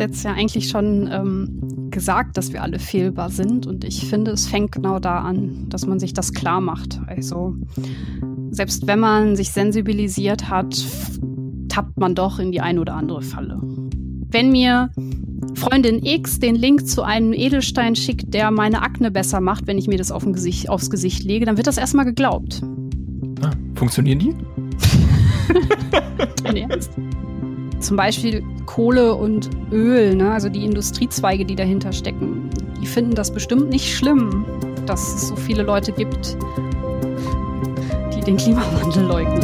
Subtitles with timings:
[0.00, 3.66] jetzt ja eigentlich schon ähm, gesagt, dass wir alle fehlbar sind.
[3.66, 7.00] Und ich finde, es fängt genau da an, dass man sich das klar macht.
[7.06, 7.54] Also
[8.50, 10.84] selbst wenn man sich sensibilisiert hat,
[11.68, 13.60] tappt man doch in die eine oder andere Falle.
[14.32, 14.90] Wenn mir
[15.54, 19.88] Freundin X den Link zu einem Edelstein schickt, der meine Akne besser macht, wenn ich
[19.88, 22.62] mir das auf Gesicht, aufs Gesicht lege, dann wird das erstmal geglaubt.
[23.42, 24.34] Ah, funktionieren die?
[26.44, 26.90] Dein Ernst?
[27.80, 30.30] Zum Beispiel Kohle und Öl, ne?
[30.30, 34.44] also die Industriezweige, die dahinter stecken, die finden das bestimmt nicht schlimm,
[34.84, 36.36] dass es so viele Leute gibt,
[38.14, 39.40] die den Klimawandel leugnen.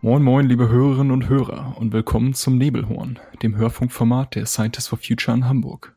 [0.00, 4.98] Moin moin, liebe Hörerinnen und Hörer und willkommen zum Nebelhorn, dem Hörfunkformat der Scientists for
[4.98, 5.94] Future in Hamburg.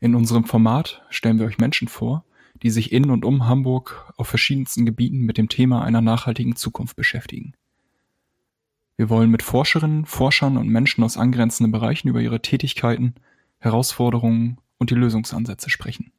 [0.00, 2.24] In unserem Format stellen wir euch Menschen vor,
[2.62, 6.96] die sich in und um Hamburg auf verschiedensten Gebieten mit dem Thema einer nachhaltigen Zukunft
[6.96, 7.54] beschäftigen.
[8.96, 13.14] Wir wollen mit Forscherinnen, Forschern und Menschen aus angrenzenden Bereichen über ihre Tätigkeiten,
[13.58, 16.12] Herausforderungen und die Lösungsansätze sprechen.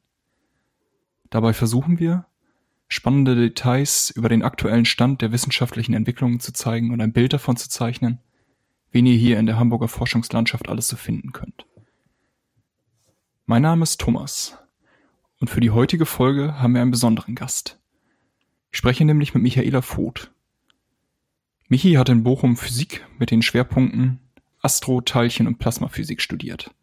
[1.30, 2.26] Dabei versuchen wir,
[2.88, 7.56] spannende Details über den aktuellen Stand der wissenschaftlichen Entwicklungen zu zeigen und ein Bild davon
[7.56, 8.20] zu zeichnen,
[8.92, 11.66] wen ihr hier in der Hamburger Forschungslandschaft alles so finden könnt.
[13.46, 14.58] Mein Name ist Thomas
[15.46, 17.78] und für die heutige Folge haben wir einen besonderen Gast.
[18.72, 20.32] Ich spreche nämlich mit Michaela Voth.
[21.68, 24.18] Michi hat in Bochum Physik mit den Schwerpunkten
[24.60, 26.74] Astro-, Teilchen- und Plasmaphysik studiert.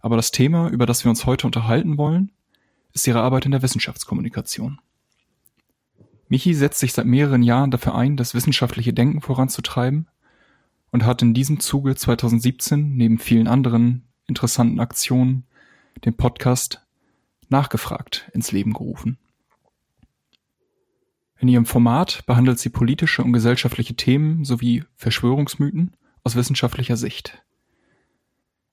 [0.00, 2.32] Aber das Thema, über das wir uns heute unterhalten wollen,
[2.94, 4.80] ist ihre Arbeit in der Wissenschaftskommunikation.
[6.26, 10.08] Michi setzt sich seit mehreren Jahren dafür ein, das wissenschaftliche Denken voranzutreiben
[10.90, 15.46] und hat in diesem Zuge 2017 neben vielen anderen interessanten Aktionen
[16.04, 16.82] den Podcast
[17.48, 19.18] Nachgefragt ins Leben gerufen.
[21.40, 27.42] In ihrem Format behandelt sie politische und gesellschaftliche Themen sowie Verschwörungsmythen aus wissenschaftlicher Sicht.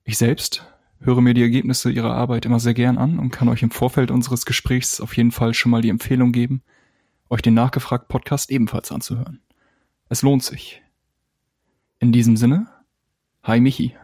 [0.04, 0.66] Ich selbst
[1.00, 4.10] höre mir die Ergebnisse ihrer Arbeit immer sehr gern an und kann euch im Vorfeld
[4.10, 6.62] unseres Gesprächs auf jeden Fall schon mal die Empfehlung geben,
[7.28, 9.40] euch den Nachgefragt Podcast ebenfalls anzuhören.
[10.08, 10.82] Es lohnt sich.
[11.98, 12.68] In diesem Sinne,
[13.42, 13.96] hi Michi.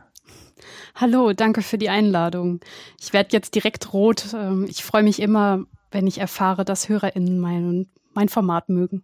[0.95, 2.61] Hallo, danke für die Einladung.
[3.01, 4.27] Ich werde jetzt direkt rot.
[4.35, 9.03] Ähm, ich freue mich immer, wenn ich erfahre, dass HörerInnen mein, mein Format mögen.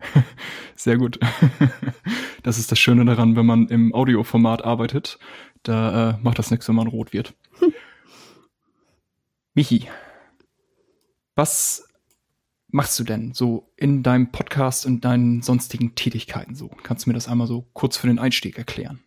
[0.76, 1.18] Sehr gut.
[2.42, 5.18] Das ist das Schöne daran, wenn man im Audioformat arbeitet.
[5.62, 7.34] Da äh, macht das nichts, wenn man rot wird.
[7.58, 7.74] Hm.
[9.54, 9.88] Michi,
[11.34, 11.86] was
[12.68, 16.70] machst du denn so in deinem Podcast und deinen sonstigen Tätigkeiten so?
[16.82, 19.00] Kannst du mir das einmal so kurz für den Einstieg erklären?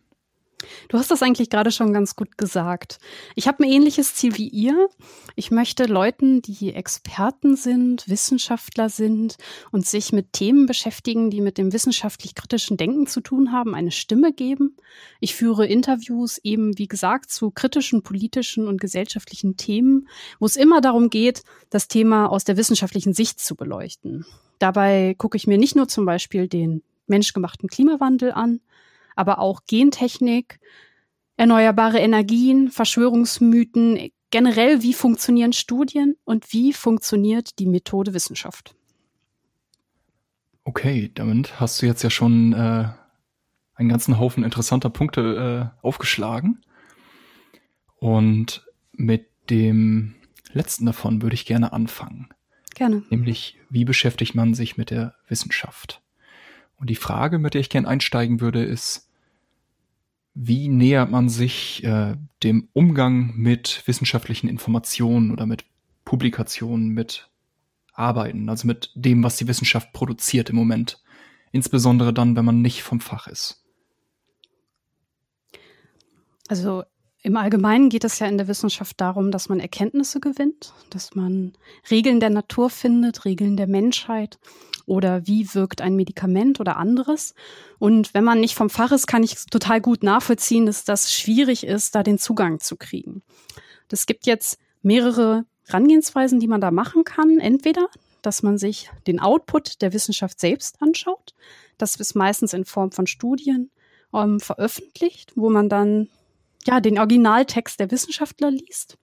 [0.88, 2.98] Du hast das eigentlich gerade schon ganz gut gesagt.
[3.34, 4.88] Ich habe ein ähnliches Ziel wie ihr.
[5.36, 9.36] Ich möchte Leuten, die Experten sind, Wissenschaftler sind
[9.70, 14.32] und sich mit Themen beschäftigen, die mit dem wissenschaftlich-kritischen Denken zu tun haben, eine Stimme
[14.32, 14.76] geben.
[15.20, 20.08] Ich führe Interviews eben, wie gesagt, zu kritischen politischen und gesellschaftlichen Themen,
[20.38, 24.24] wo es immer darum geht, das Thema aus der wissenschaftlichen Sicht zu beleuchten.
[24.58, 28.60] Dabei gucke ich mir nicht nur zum Beispiel den menschgemachten Klimawandel an,
[29.14, 30.60] aber auch Gentechnik,
[31.36, 38.74] erneuerbare Energien, Verschwörungsmythen, generell, wie funktionieren Studien und wie funktioniert die Methode Wissenschaft.
[40.64, 42.88] Okay, damit hast du jetzt ja schon äh,
[43.74, 46.64] einen ganzen Haufen interessanter Punkte äh, aufgeschlagen.
[47.96, 50.14] Und mit dem
[50.52, 52.28] letzten davon würde ich gerne anfangen.
[52.74, 53.02] Gerne.
[53.10, 56.02] Nämlich, wie beschäftigt man sich mit der Wissenschaft?
[56.84, 59.08] Und die Frage, mit der ich gern einsteigen würde, ist,
[60.34, 65.64] wie nähert man sich äh, dem Umgang mit wissenschaftlichen Informationen oder mit
[66.04, 67.30] Publikationen, mit
[67.94, 71.02] Arbeiten, also mit dem, was die Wissenschaft produziert im Moment?
[71.52, 73.64] Insbesondere dann, wenn man nicht vom Fach ist.
[76.48, 76.84] Also
[77.22, 81.54] im Allgemeinen geht es ja in der Wissenschaft darum, dass man Erkenntnisse gewinnt, dass man
[81.90, 84.38] Regeln der Natur findet, Regeln der Menschheit
[84.86, 87.34] oder wie wirkt ein Medikament oder anderes.
[87.78, 91.64] Und wenn man nicht vom Fach ist, kann ich total gut nachvollziehen, dass das schwierig
[91.64, 93.22] ist, da den Zugang zu kriegen.
[93.90, 97.38] Es gibt jetzt mehrere Herangehensweisen, die man da machen kann.
[97.38, 97.88] Entweder,
[98.22, 101.34] dass man sich den Output der Wissenschaft selbst anschaut.
[101.78, 103.70] Das ist meistens in Form von Studien
[104.12, 106.08] ähm, veröffentlicht, wo man dann
[106.66, 108.96] ja, den Originaltext der Wissenschaftler liest.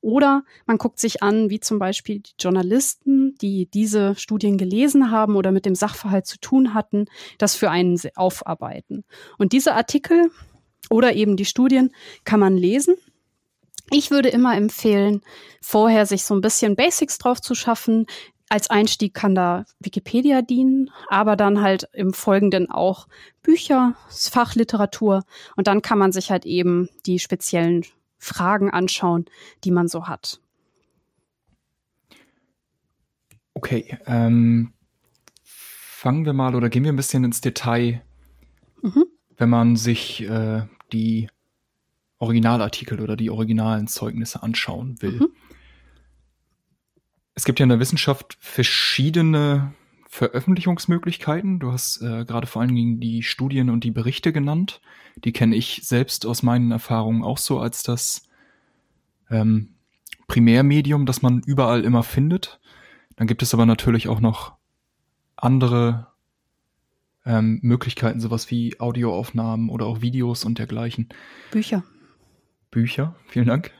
[0.00, 5.36] Oder man guckt sich an, wie zum Beispiel die Journalisten, die diese Studien gelesen haben
[5.36, 7.06] oder mit dem Sachverhalt zu tun hatten,
[7.38, 9.04] das für einen aufarbeiten.
[9.38, 10.30] Und diese Artikel
[10.90, 11.90] oder eben die Studien
[12.24, 12.96] kann man lesen.
[13.90, 15.20] Ich würde immer empfehlen,
[15.60, 18.06] vorher sich so ein bisschen Basics drauf zu schaffen,
[18.52, 23.08] als Einstieg kann da Wikipedia dienen, aber dann halt im Folgenden auch
[23.42, 25.24] Bücher, Fachliteratur
[25.56, 27.86] und dann kann man sich halt eben die speziellen
[28.22, 29.24] Fragen anschauen,
[29.64, 30.40] die man so hat.
[33.52, 34.72] Okay, ähm,
[35.42, 38.00] fangen wir mal oder gehen wir ein bisschen ins Detail,
[38.80, 39.06] mhm.
[39.36, 41.28] wenn man sich äh, die
[42.18, 45.18] Originalartikel oder die originalen Zeugnisse anschauen will.
[45.18, 45.28] Mhm.
[47.34, 49.74] Es gibt ja in der Wissenschaft verschiedene
[50.12, 51.58] Veröffentlichungsmöglichkeiten.
[51.58, 54.82] Du hast äh, gerade vor allen Dingen die Studien und die Berichte genannt.
[55.24, 58.28] Die kenne ich selbst aus meinen Erfahrungen auch so als das
[59.30, 59.70] ähm,
[60.26, 62.60] Primärmedium, das man überall immer findet.
[63.16, 64.52] Dann gibt es aber natürlich auch noch
[65.34, 66.08] andere
[67.24, 71.08] ähm, Möglichkeiten, sowas wie Audioaufnahmen oder auch Videos und dergleichen.
[71.52, 71.84] Bücher.
[72.70, 73.70] Bücher, vielen Dank.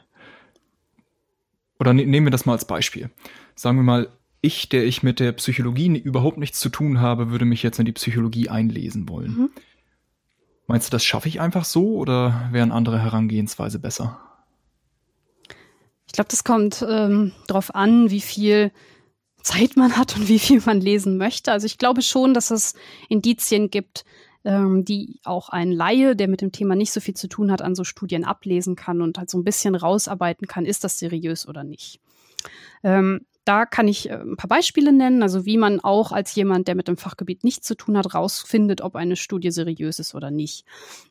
[1.78, 3.10] Oder ne nehmen wir das mal als Beispiel.
[3.54, 4.08] Sagen wir mal,
[4.42, 7.86] ich, der ich mit der Psychologie überhaupt nichts zu tun habe, würde mich jetzt in
[7.86, 9.30] die Psychologie einlesen wollen.
[9.30, 9.50] Mhm.
[10.66, 14.20] Meinst du, das schaffe ich einfach so oder wären andere Herangehensweise besser?
[16.06, 18.72] Ich glaube, das kommt ähm, darauf an, wie viel
[19.42, 21.52] Zeit man hat und wie viel man lesen möchte.
[21.52, 22.74] Also ich glaube schon, dass es
[23.08, 24.04] Indizien gibt,
[24.44, 27.62] ähm, die auch ein Laie, der mit dem Thema nicht so viel zu tun hat,
[27.62, 31.46] an so Studien ablesen kann und halt so ein bisschen rausarbeiten kann, ist das seriös
[31.46, 32.00] oder nicht.
[32.82, 36.68] Ähm, da kann ich äh, ein paar Beispiele nennen, also wie man auch als jemand,
[36.68, 40.30] der mit dem Fachgebiet nichts zu tun hat, rausfindet, ob eine Studie seriös ist oder
[40.30, 40.64] nicht.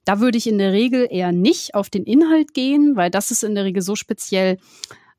[0.05, 3.43] Da würde ich in der Regel eher nicht auf den Inhalt gehen, weil das ist
[3.43, 4.57] in der Regel so speziell,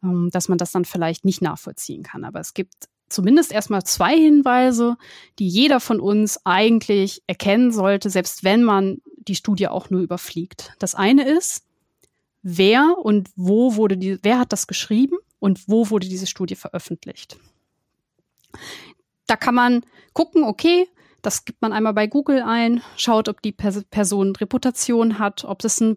[0.02, 2.24] ähm, dass man das dann vielleicht nicht nachvollziehen kann.
[2.24, 4.96] Aber es gibt zumindest erstmal zwei Hinweise,
[5.38, 10.72] die jeder von uns eigentlich erkennen sollte, selbst wenn man die Studie auch nur überfliegt.
[10.78, 11.64] Das eine ist,
[12.42, 17.36] wer und wo wurde die, wer hat das geschrieben und wo wurde diese Studie veröffentlicht.
[19.26, 20.86] Da kann man gucken, okay,
[21.20, 25.80] das gibt man einmal bei Google ein, schaut, ob die Person Reputation hat, ob das
[25.80, 25.96] ein,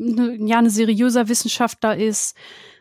[0.00, 2.36] eine, ja, ein seriöser Wissenschaftler ist,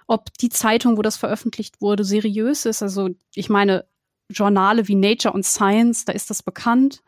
[0.05, 2.83] ob die Zeitung, wo das veröffentlicht wurde, seriös ist.
[2.83, 3.85] Also ich meine,
[4.29, 7.01] Journale wie Nature und Science, da ist das bekannt.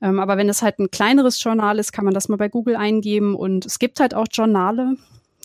[0.00, 2.76] Ähm, aber wenn es halt ein kleineres Journal ist, kann man das mal bei Google
[2.76, 3.34] eingeben.
[3.34, 4.96] Und es gibt halt auch Journale,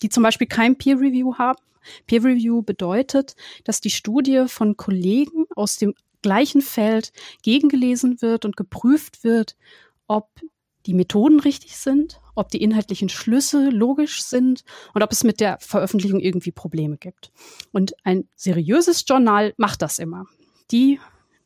[0.04, 1.60] die zum Beispiel kein Peer Review haben.
[2.08, 7.12] Peer Review bedeutet, dass die Studie von Kollegen aus dem gleichen Feld
[7.44, 9.56] gegengelesen wird und geprüft wird,
[10.08, 10.30] ob
[10.86, 14.64] die Methoden richtig sind, ob die inhaltlichen Schlüsse logisch sind
[14.94, 17.32] und ob es mit der Veröffentlichung irgendwie Probleme gibt.
[17.72, 20.26] Und ein seriöses Journal macht das immer.
[20.72, 21.00] Die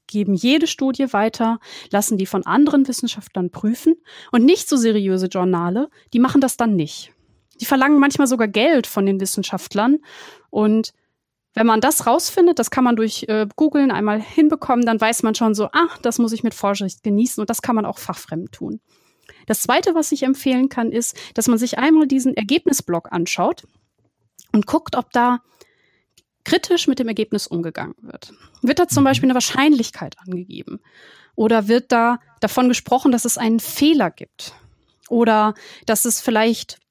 [0.07, 1.59] geben jede Studie weiter,
[1.89, 3.95] lassen die von anderen Wissenschaftlern prüfen
[4.31, 7.11] und nicht so seriöse Journale, die machen das dann nicht.
[7.63, 9.99] Die verlangen manchmal sogar Geld von den Wissenschaftlern
[10.49, 10.91] und
[11.53, 15.33] wenn man das rausfindet, das kann man durch äh, Googlen einmal hinbekommen, dann weiß man
[15.33, 18.51] schon so, ah, das muss ich mit Vorsicht genießen und das kann man auch fachfremd
[18.51, 18.81] tun.
[19.45, 23.63] Das zweite, was ich empfehlen kann, ist, dass man sich einmal diesen Ergebnisblock anschaut
[24.51, 25.39] und guckt, ob da
[26.43, 28.33] kritisch mit dem Ergebnis umgegangen wird.
[28.61, 29.05] Wird da zum mhm.
[29.05, 30.81] Beispiel eine Wahrscheinlichkeit angegeben?
[31.35, 34.53] Oder wird da davon gesprochen, dass es einen Fehler gibt?
[35.07, 35.53] Oder
[35.85, 36.82] dass es vielleicht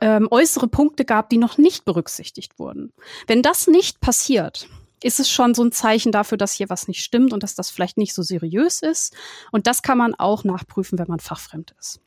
[0.00, 2.92] ähm, äußere Punkte gab, die noch nicht berücksichtigt wurden?
[3.26, 4.68] Wenn das nicht passiert,
[5.02, 7.70] ist es schon so ein Zeichen dafür, dass hier was nicht stimmt und dass das
[7.70, 9.14] vielleicht nicht so seriös ist.
[9.50, 12.00] Und das kann man auch nachprüfen, wenn man fachfremd ist.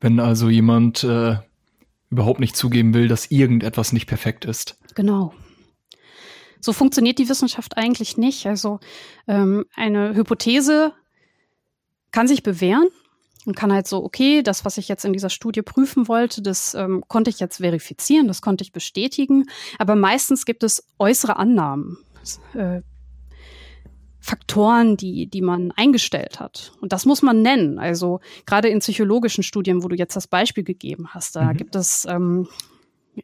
[0.00, 1.36] Wenn also jemand äh,
[2.10, 4.76] überhaupt nicht zugeben will, dass irgendetwas nicht perfekt ist.
[4.94, 5.34] Genau.
[6.60, 8.46] So funktioniert die Wissenschaft eigentlich nicht.
[8.46, 8.80] Also
[9.26, 10.92] ähm, eine Hypothese
[12.10, 12.88] kann sich bewähren
[13.46, 16.74] und kann halt so, okay, das, was ich jetzt in dieser Studie prüfen wollte, das
[16.74, 19.46] ähm, konnte ich jetzt verifizieren, das konnte ich bestätigen.
[19.78, 21.98] Aber meistens gibt es äußere Annahmen
[22.54, 22.82] äh,
[24.20, 26.72] Faktoren, die, die man eingestellt hat.
[26.80, 27.78] Und das muss man nennen.
[27.78, 31.56] Also gerade in psychologischen Studien, wo du jetzt das Beispiel gegeben hast, da mhm.
[31.56, 32.46] gibt es, ähm,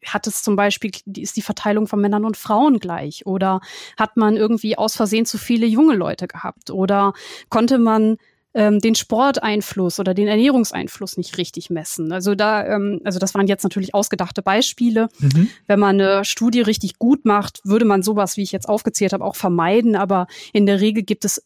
[0.07, 3.27] hat es zum Beispiel, ist die Verteilung von Männern und Frauen gleich?
[3.27, 3.61] Oder
[3.99, 6.71] hat man irgendwie aus Versehen zu viele junge Leute gehabt?
[6.71, 7.13] Oder
[7.51, 8.17] konnte man
[8.57, 12.11] ähm, den Sporteinfluss oder den Ernährungseinfluss nicht richtig messen.
[12.11, 15.09] Also da, ähm, also das waren jetzt natürlich ausgedachte Beispiele.
[15.19, 15.49] Mhm.
[15.67, 19.25] Wenn man eine Studie richtig gut macht, würde man sowas, wie ich jetzt aufgezählt habe,
[19.25, 19.95] auch vermeiden.
[19.95, 21.45] Aber in der Regel gibt es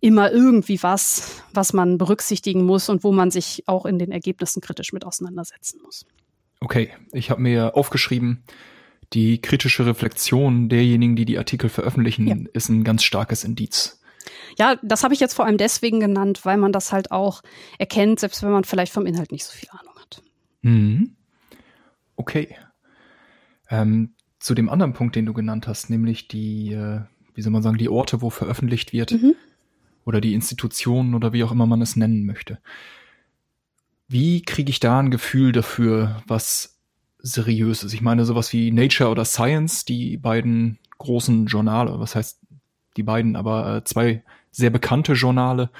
[0.00, 4.62] immer irgendwie was, was man berücksichtigen muss und wo man sich auch in den Ergebnissen
[4.62, 6.06] kritisch mit auseinandersetzen muss.
[6.60, 8.42] Okay, ich habe mir aufgeschrieben,
[9.12, 12.36] die kritische Reflexion derjenigen, die die Artikel veröffentlichen, ja.
[12.54, 13.99] ist ein ganz starkes Indiz.
[14.58, 17.42] Ja, das habe ich jetzt vor allem deswegen genannt, weil man das halt auch
[17.78, 20.22] erkennt, selbst wenn man vielleicht vom Inhalt nicht so viel Ahnung hat.
[20.62, 21.16] Mhm.
[22.16, 22.56] Okay.
[23.70, 27.00] Ähm, zu dem anderen Punkt, den du genannt hast, nämlich die äh,
[27.34, 29.12] wie soll man sagen, die Orte, wo veröffentlicht wird.
[29.12, 29.34] Mhm.
[30.04, 32.58] Oder die Institutionen oder wie auch immer man es nennen möchte.
[34.08, 36.80] Wie kriege ich da ein Gefühl dafür, was
[37.18, 37.92] seriös ist?
[37.92, 42.39] Ich meine, sowas wie Nature oder Science, die beiden großen Journale, was heißt
[42.96, 45.70] die beiden, aber äh, zwei sehr bekannte Journale.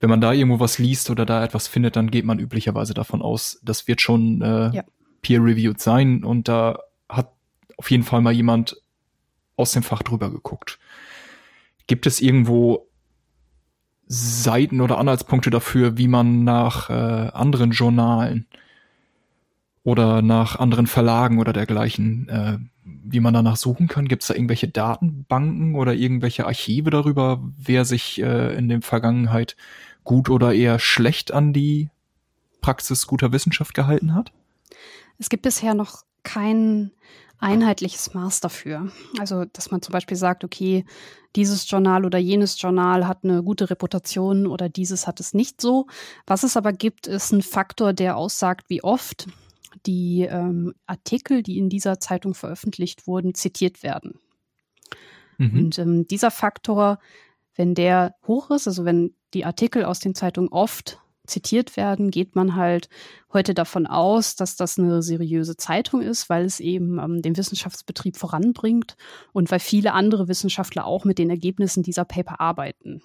[0.00, 3.20] Wenn man da irgendwo was liest oder da etwas findet, dann geht man üblicherweise davon
[3.20, 4.84] aus, das wird schon äh, ja.
[5.22, 6.78] peer-reviewed sein und da
[7.08, 7.32] hat
[7.76, 8.80] auf jeden Fall mal jemand
[9.56, 10.78] aus dem Fach drüber geguckt.
[11.86, 12.86] Gibt es irgendwo
[14.06, 18.46] Seiten oder Anhaltspunkte dafür, wie man nach äh, anderen Journalen
[19.82, 22.58] oder nach anderen Verlagen oder dergleichen, äh,
[23.04, 24.08] wie man danach suchen kann?
[24.08, 29.56] Gibt es da irgendwelche Datenbanken oder irgendwelche Archive darüber, wer sich äh, in der Vergangenheit
[30.04, 31.90] gut oder eher schlecht an die
[32.60, 34.32] Praxis guter Wissenschaft gehalten hat?
[35.18, 36.92] Es gibt bisher noch kein
[37.38, 38.90] einheitliches Maß dafür.
[39.18, 40.84] Also, dass man zum Beispiel sagt, okay,
[41.36, 45.86] dieses Journal oder jenes Journal hat eine gute Reputation oder dieses hat es nicht so.
[46.26, 49.28] Was es aber gibt, ist ein Faktor, der aussagt, wie oft
[49.86, 54.18] die ähm, Artikel, die in dieser Zeitung veröffentlicht wurden, zitiert werden.
[55.38, 55.58] Mhm.
[55.58, 56.98] Und ähm, dieser Faktor,
[57.54, 62.34] wenn der hoch ist, also wenn die Artikel aus den Zeitungen oft zitiert werden, geht
[62.34, 62.88] man halt
[63.32, 68.16] heute davon aus, dass das eine seriöse Zeitung ist, weil es eben ähm, den Wissenschaftsbetrieb
[68.16, 68.96] voranbringt
[69.32, 73.02] und weil viele andere Wissenschaftler auch mit den Ergebnissen dieser Paper arbeiten.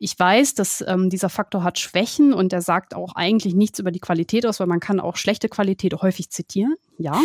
[0.00, 3.90] Ich weiß, dass ähm, dieser Faktor hat Schwächen und er sagt auch eigentlich nichts über
[3.90, 6.76] die Qualität aus, weil man kann auch schlechte Qualität häufig zitieren.
[6.98, 7.20] Ja,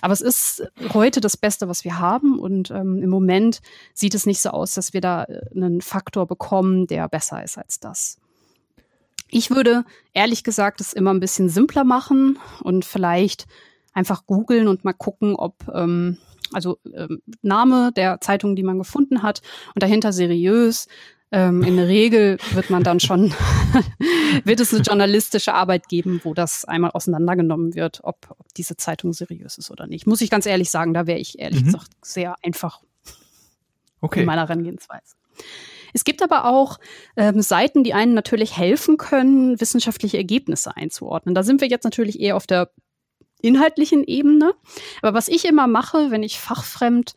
[0.00, 0.62] aber es ist
[0.94, 3.60] heute das Beste, was wir haben und ähm, im Moment
[3.94, 7.58] sieht es nicht so aus, dass wir da äh, einen Faktor bekommen, der besser ist
[7.58, 8.18] als das.
[9.30, 13.46] Ich würde ehrlich gesagt es immer ein bisschen simpler machen und vielleicht
[13.92, 16.18] einfach googeln und mal gucken, ob ähm,
[16.52, 19.42] also ähm, Name der Zeitung, die man gefunden hat
[19.74, 20.86] und dahinter seriös.
[21.30, 23.34] Ähm, in der Regel wird man dann schon,
[24.44, 29.12] wird es eine journalistische Arbeit geben, wo das einmal auseinandergenommen wird, ob, ob diese Zeitung
[29.12, 30.06] seriös ist oder nicht.
[30.06, 31.66] Muss ich ganz ehrlich sagen, da wäre ich ehrlich mhm.
[31.66, 32.80] gesagt sehr einfach
[34.00, 34.20] okay.
[34.20, 35.16] in meiner Herangehensweise.
[35.92, 36.78] Es gibt aber auch
[37.16, 41.34] ähm, Seiten, die einen natürlich helfen können, wissenschaftliche Ergebnisse einzuordnen.
[41.34, 42.70] Da sind wir jetzt natürlich eher auf der
[43.40, 44.54] inhaltlichen Ebene.
[45.02, 47.14] Aber was ich immer mache, wenn ich fachfremd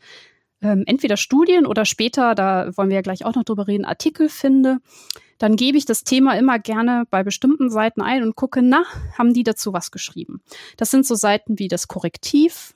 [0.62, 4.28] ähm, entweder Studien oder später, da wollen wir ja gleich auch noch drüber reden, Artikel
[4.28, 4.78] finde,
[5.38, 8.84] dann gebe ich das Thema immer gerne bei bestimmten Seiten ein und gucke, na,
[9.18, 10.40] haben die dazu was geschrieben?
[10.76, 12.74] Das sind so Seiten wie das Korrektiv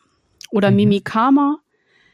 [0.50, 0.76] oder mhm.
[0.76, 1.58] Mimikama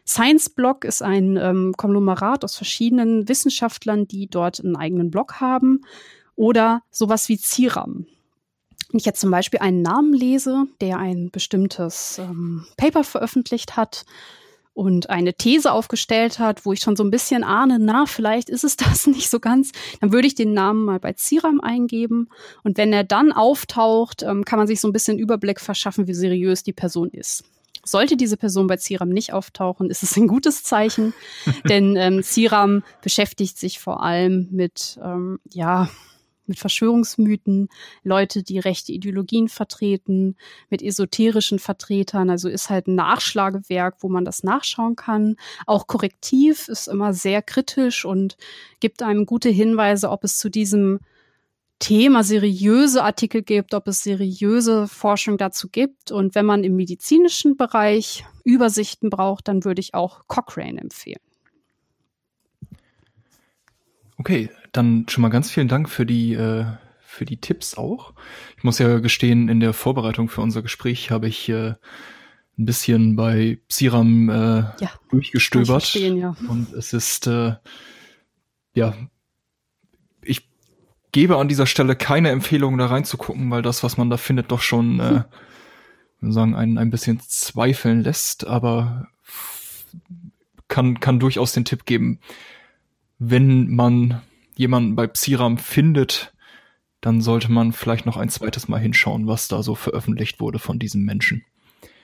[0.06, 5.82] Science Blog ist ein ähm, Konglomerat aus verschiedenen Wissenschaftlern, die dort einen eigenen Blog haben.
[6.34, 8.06] Oder sowas wie CIRAM.
[8.90, 14.04] Wenn ich jetzt zum Beispiel einen Namen lese, der ein bestimmtes ähm, Paper veröffentlicht hat
[14.74, 18.64] und eine These aufgestellt hat, wo ich schon so ein bisschen ahne, na, vielleicht ist
[18.64, 22.28] es das nicht so ganz, dann würde ich den Namen mal bei CIRAM eingeben.
[22.62, 26.14] Und wenn er dann auftaucht, ähm, kann man sich so ein bisschen Überblick verschaffen, wie
[26.14, 27.44] seriös die Person ist.
[27.84, 31.14] Sollte diese Person bei CIRAM nicht auftauchen, ist es ein gutes Zeichen,
[31.68, 35.88] denn ähm, CIRAM beschäftigt sich vor allem mit, ähm, ja,
[36.46, 37.68] mit Verschwörungsmythen,
[38.02, 40.36] Leute, die rechte Ideologien vertreten,
[40.70, 42.30] mit esoterischen Vertretern.
[42.30, 45.36] Also ist halt ein Nachschlagewerk, wo man das nachschauen kann.
[45.66, 48.36] Auch Korrektiv ist immer sehr kritisch und
[48.80, 51.00] gibt einem gute Hinweise, ob es zu diesem
[51.82, 56.12] Thema seriöse Artikel gibt, ob es seriöse Forschung dazu gibt.
[56.12, 61.20] Und wenn man im medizinischen Bereich Übersichten braucht, dann würde ich auch Cochrane empfehlen.
[64.16, 66.64] Okay, dann schon mal ganz vielen Dank für die, äh,
[67.00, 68.14] für die Tipps auch.
[68.56, 71.74] Ich muss ja gestehen, in der Vorbereitung für unser Gespräch habe ich äh,
[72.58, 75.94] ein bisschen bei Psiram äh, ja, durchgestöbert.
[75.94, 76.34] Ja.
[76.48, 77.54] Und es ist äh,
[78.74, 78.94] ja
[81.12, 84.62] gebe an dieser Stelle keine Empfehlung, da reinzugucken, weil das, was man da findet, doch
[84.62, 85.22] schon äh,
[86.20, 86.32] hm.
[86.32, 89.08] sagen, ein, ein bisschen zweifeln lässt, aber
[90.68, 92.18] kann, kann durchaus den Tipp geben,
[93.18, 94.22] wenn man
[94.62, 96.32] jemanden bei Psiram findet,
[97.02, 100.78] dann sollte man vielleicht noch ein zweites Mal hinschauen, was da so veröffentlicht wurde von
[100.78, 101.44] diesem Menschen.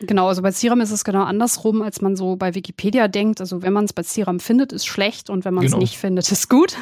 [0.01, 3.41] Genau, also bei Serum ist es genau andersrum, als man so bei Wikipedia denkt.
[3.41, 5.81] Also wenn man es bei Serum findet, ist schlecht und wenn man es genau.
[5.81, 6.77] nicht findet, ist gut.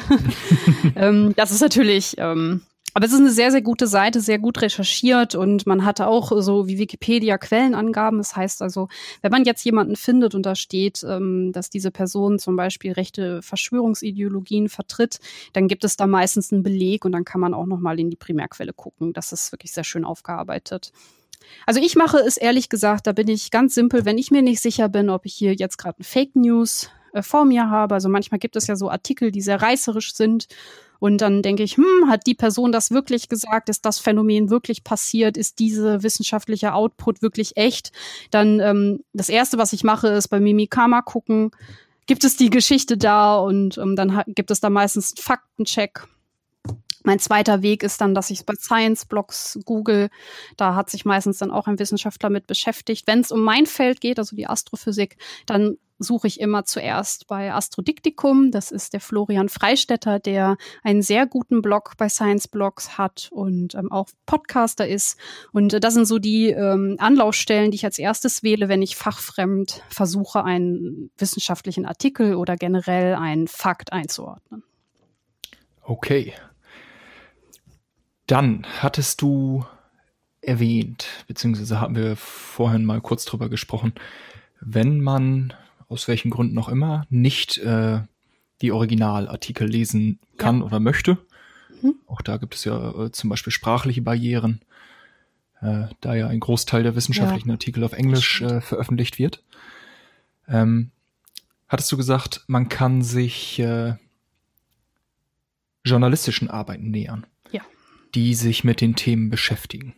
[0.95, 2.61] ähm, das ist natürlich, ähm,
[2.93, 6.31] aber es ist eine sehr, sehr gute Seite, sehr gut recherchiert und man hatte auch
[6.41, 8.17] so wie Wikipedia Quellenangaben.
[8.17, 8.87] Das heißt also,
[9.21, 13.41] wenn man jetzt jemanden findet und da steht, ähm, dass diese Person zum Beispiel rechte
[13.43, 15.19] Verschwörungsideologien vertritt,
[15.53, 18.15] dann gibt es da meistens einen Beleg und dann kann man auch nochmal in die
[18.15, 19.13] Primärquelle gucken.
[19.13, 20.91] Das ist wirklich sehr schön aufgearbeitet.
[21.65, 24.61] Also ich mache es ehrlich gesagt, da bin ich ganz simpel, wenn ich mir nicht
[24.61, 27.95] sicher bin, ob ich hier jetzt gerade Fake News äh, vor mir habe.
[27.95, 30.47] Also manchmal gibt es ja so Artikel, die sehr reißerisch sind.
[30.99, 33.69] Und dann denke ich, hm, hat die Person das wirklich gesagt?
[33.69, 35.37] Ist das Phänomen wirklich passiert?
[35.37, 37.91] Ist diese wissenschaftliche Output wirklich echt?
[38.31, 41.51] Dann ähm, das Erste, was ich mache, ist bei Mimikama gucken,
[42.07, 43.37] gibt es die Geschichte da?
[43.37, 46.07] Und ähm, dann gibt es da meistens einen Faktencheck.
[47.07, 50.09] Mein zweiter Weg ist dann, dass ich es bei Science-Blogs google.
[50.57, 53.07] Da hat sich meistens dann auch ein Wissenschaftler mit beschäftigt.
[53.07, 57.53] Wenn es um mein Feld geht, also die Astrophysik, dann suche ich immer zuerst bei
[57.53, 58.51] Astrodiktikum.
[58.51, 63.73] Das ist der Florian Freistetter, der einen sehr guten Blog bei Science Blogs hat und
[63.75, 65.17] ähm, auch Podcaster ist.
[65.53, 68.97] Und äh, das sind so die ähm, Anlaufstellen, die ich als erstes wähle, wenn ich
[68.97, 74.61] fachfremd versuche, einen wissenschaftlichen Artikel oder generell einen Fakt einzuordnen.
[75.83, 76.33] Okay.
[78.27, 79.65] Dann hattest du
[80.41, 83.93] erwähnt, beziehungsweise haben wir vorhin mal kurz drüber gesprochen,
[84.59, 85.53] wenn man
[85.89, 88.01] aus welchen Gründen auch immer, nicht äh,
[88.61, 90.65] die Originalartikel lesen kann ja.
[90.65, 91.17] oder möchte.
[91.81, 91.95] Mhm.
[92.07, 94.61] Auch da gibt es ja äh, zum Beispiel sprachliche Barrieren,
[95.61, 97.53] äh, da ja ein Großteil der wissenschaftlichen ja.
[97.53, 99.43] Artikel auf Englisch äh, veröffentlicht wird.
[100.47, 100.91] Ähm,
[101.67, 103.95] hattest du gesagt, man kann sich äh,
[105.85, 107.25] journalistischen Arbeiten nähern.
[108.17, 109.95] Die sich mit den Themen beschäftigen.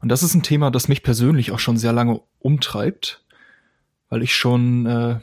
[0.00, 3.24] Und das ist ein Thema, das mich persönlich auch schon sehr lange umtreibt
[4.14, 5.18] weil ich schon, äh,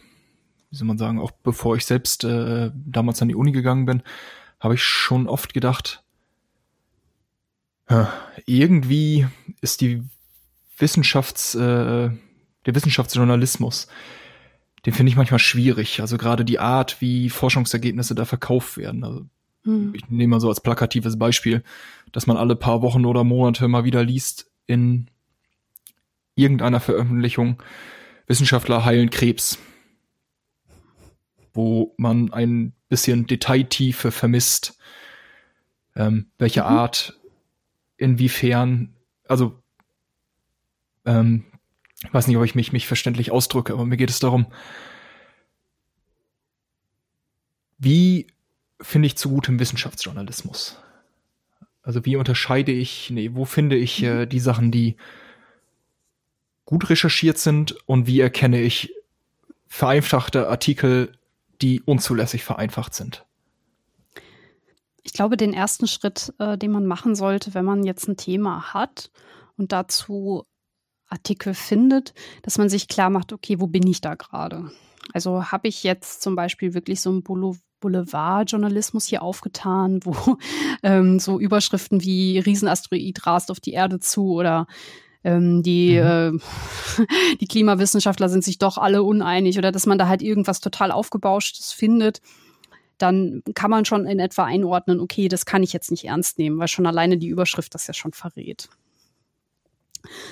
[0.69, 4.03] wie soll man sagen, auch bevor ich selbst äh, damals an die Uni gegangen bin,
[4.59, 6.03] habe ich schon oft gedacht,
[8.45, 9.27] irgendwie
[9.61, 10.03] ist die
[10.77, 13.87] Wissenschafts, äh, der Wissenschaftsjournalismus,
[14.85, 16.01] den finde ich manchmal schwierig.
[16.01, 19.05] Also gerade die Art, wie Forschungsergebnisse da verkauft werden.
[19.05, 19.25] Also
[19.63, 19.93] hm.
[19.95, 21.63] ich nehme mal so als plakatives Beispiel,
[22.11, 25.09] dass man alle paar Wochen oder Monate mal wieder liest in
[26.35, 27.61] irgendeiner Veröffentlichung,
[28.27, 29.57] Wissenschaftler heilen Krebs,
[31.53, 34.77] wo man ein bisschen Detailtiefe vermisst,
[35.95, 36.67] ähm, welche mhm.
[36.67, 37.19] Art,
[37.97, 38.95] inwiefern,
[39.27, 39.61] also
[41.05, 41.45] ähm,
[42.11, 44.47] weiß nicht, ob ich mich, mich verständlich ausdrücke, aber mir geht es darum,
[47.77, 48.27] wie
[48.81, 50.77] finde ich zu gutem Wissenschaftsjournalismus?
[51.83, 54.29] Also wie unterscheide ich, nee, wo finde ich äh, mhm.
[54.29, 54.97] die Sachen, die
[56.65, 58.93] gut recherchiert sind und wie erkenne ich
[59.67, 61.17] vereinfachte Artikel,
[61.61, 63.25] die unzulässig vereinfacht sind?
[65.03, 68.73] Ich glaube, den ersten Schritt, äh, den man machen sollte, wenn man jetzt ein Thema
[68.73, 69.11] hat
[69.57, 70.45] und dazu
[71.07, 72.13] Artikel findet,
[72.43, 74.71] dass man sich klar macht, okay, wo bin ich da gerade?
[75.13, 77.23] Also habe ich jetzt zum Beispiel wirklich so einen
[77.81, 80.37] Boulevardjournalismus hier aufgetan, wo
[80.83, 84.67] ähm, so Überschriften wie Riesenasteroid rast auf die Erde zu oder
[85.23, 86.41] ähm, die, mhm.
[86.99, 90.91] äh, die Klimawissenschaftler sind sich doch alle uneinig oder dass man da halt irgendwas total
[90.91, 92.21] aufgebauschtes findet,
[92.97, 96.59] dann kann man schon in etwa einordnen, okay, das kann ich jetzt nicht ernst nehmen,
[96.59, 98.69] weil schon alleine die Überschrift das ja schon verrät.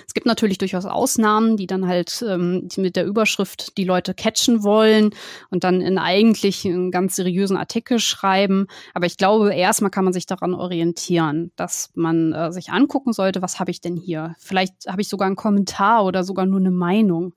[0.08, 4.64] Es gibt natürlich durchaus Ausnahmen, die dann halt ähm, mit der Überschrift die Leute catchen
[4.64, 5.12] wollen
[5.50, 8.68] und dann in eigentlich einen ganz seriösen Artikel schreiben.
[8.94, 13.42] Aber ich glaube, erstmal kann man sich daran orientieren, dass man äh, sich angucken sollte,
[13.42, 14.36] was habe ich denn hier?
[14.40, 17.34] Vielleicht habe ich sogar einen Kommentar oder sogar nur eine Meinung.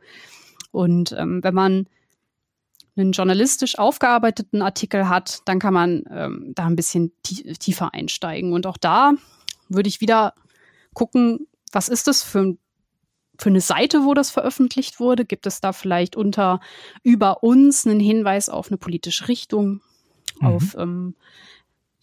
[0.70, 1.86] Und ähm, wenn man
[2.96, 8.52] einen journalistisch aufgearbeiteten Artikel hat, dann kann man ähm, da ein bisschen tiefer einsteigen.
[8.52, 9.12] Und auch da
[9.68, 10.34] würde ich wieder
[10.94, 12.56] gucken, was ist das für,
[13.38, 15.24] für eine Seite, wo das veröffentlicht wurde?
[15.24, 16.60] Gibt es da vielleicht unter
[17.02, 19.80] über uns einen Hinweis auf eine politische Richtung?
[20.40, 20.46] Mhm.
[20.46, 21.14] Auf, ähm,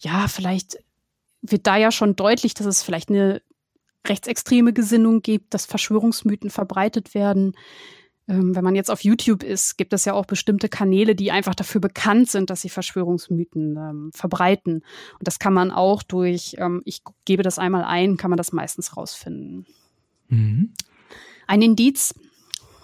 [0.00, 0.78] ja, vielleicht
[1.42, 3.42] wird da ja schon deutlich, dass es vielleicht eine
[4.06, 7.54] rechtsextreme Gesinnung gibt, dass Verschwörungsmythen verbreitet werden.
[8.30, 11.56] Ähm, wenn man jetzt auf YouTube ist, gibt es ja auch bestimmte Kanäle, die einfach
[11.56, 14.84] dafür bekannt sind, dass sie Verschwörungsmythen ähm, verbreiten.
[15.18, 18.52] Und das kann man auch durch, ähm, ich gebe das einmal ein, kann man das
[18.52, 19.66] meistens rausfinden.
[20.28, 20.72] Mhm.
[21.48, 22.14] Ein Indiz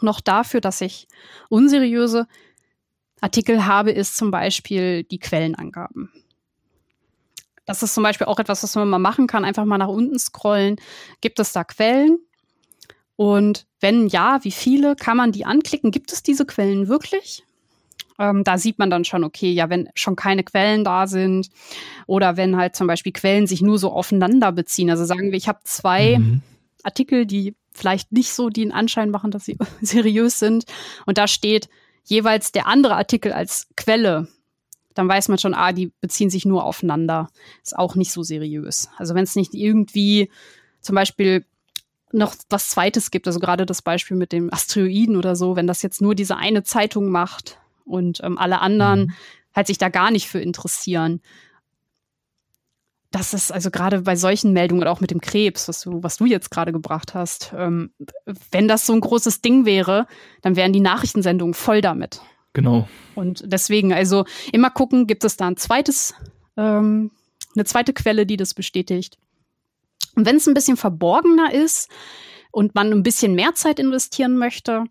[0.01, 1.07] noch dafür, dass ich
[1.49, 2.27] unseriöse
[3.21, 6.11] Artikel habe, ist zum Beispiel die Quellenangaben.
[7.67, 9.45] Das ist zum Beispiel auch etwas, was man mal machen kann.
[9.45, 10.77] Einfach mal nach unten scrollen.
[11.21, 12.19] Gibt es da Quellen?
[13.17, 14.95] Und wenn ja, wie viele?
[14.95, 15.91] Kann man die anklicken?
[15.91, 17.45] Gibt es diese Quellen wirklich?
[18.19, 21.51] Ähm, da sieht man dann schon, okay, ja, wenn schon keine Quellen da sind
[22.07, 24.91] oder wenn halt zum Beispiel Quellen sich nur so aufeinander beziehen.
[24.91, 26.43] Also sagen wir, ich habe zwei mhm.
[26.83, 30.65] Artikel, die vielleicht nicht so den Anschein machen, dass sie seriös sind.
[31.05, 31.69] Und da steht
[32.05, 34.29] jeweils der andere Artikel als Quelle.
[34.95, 37.29] Dann weiß man schon, ah, die beziehen sich nur aufeinander.
[37.63, 38.89] Ist auch nicht so seriös.
[38.97, 40.31] Also wenn es nicht irgendwie
[40.81, 41.45] zum Beispiel
[42.13, 45.83] noch was Zweites gibt, also gerade das Beispiel mit dem Asteroiden oder so, wenn das
[45.83, 49.13] jetzt nur diese eine Zeitung macht und ähm, alle anderen mhm.
[49.55, 51.21] halt sich da gar nicht für interessieren.
[53.11, 56.17] Das ist also gerade bei solchen Meldungen oder auch mit dem Krebs, was du, was
[56.17, 57.91] du jetzt gerade gebracht hast, ähm,
[58.51, 60.07] wenn das so ein großes Ding wäre,
[60.43, 62.21] dann wären die Nachrichtensendungen voll damit.
[62.53, 62.89] Genau.
[63.15, 66.15] Und deswegen, also immer gucken, gibt es da ein zweites,
[66.57, 67.11] ähm,
[67.55, 69.19] eine zweite Quelle, die das bestätigt.
[70.17, 71.89] Und wenn es ein bisschen verborgener ist,
[72.57, 74.85] und man ein bisschen mehr Zeit investieren möchte,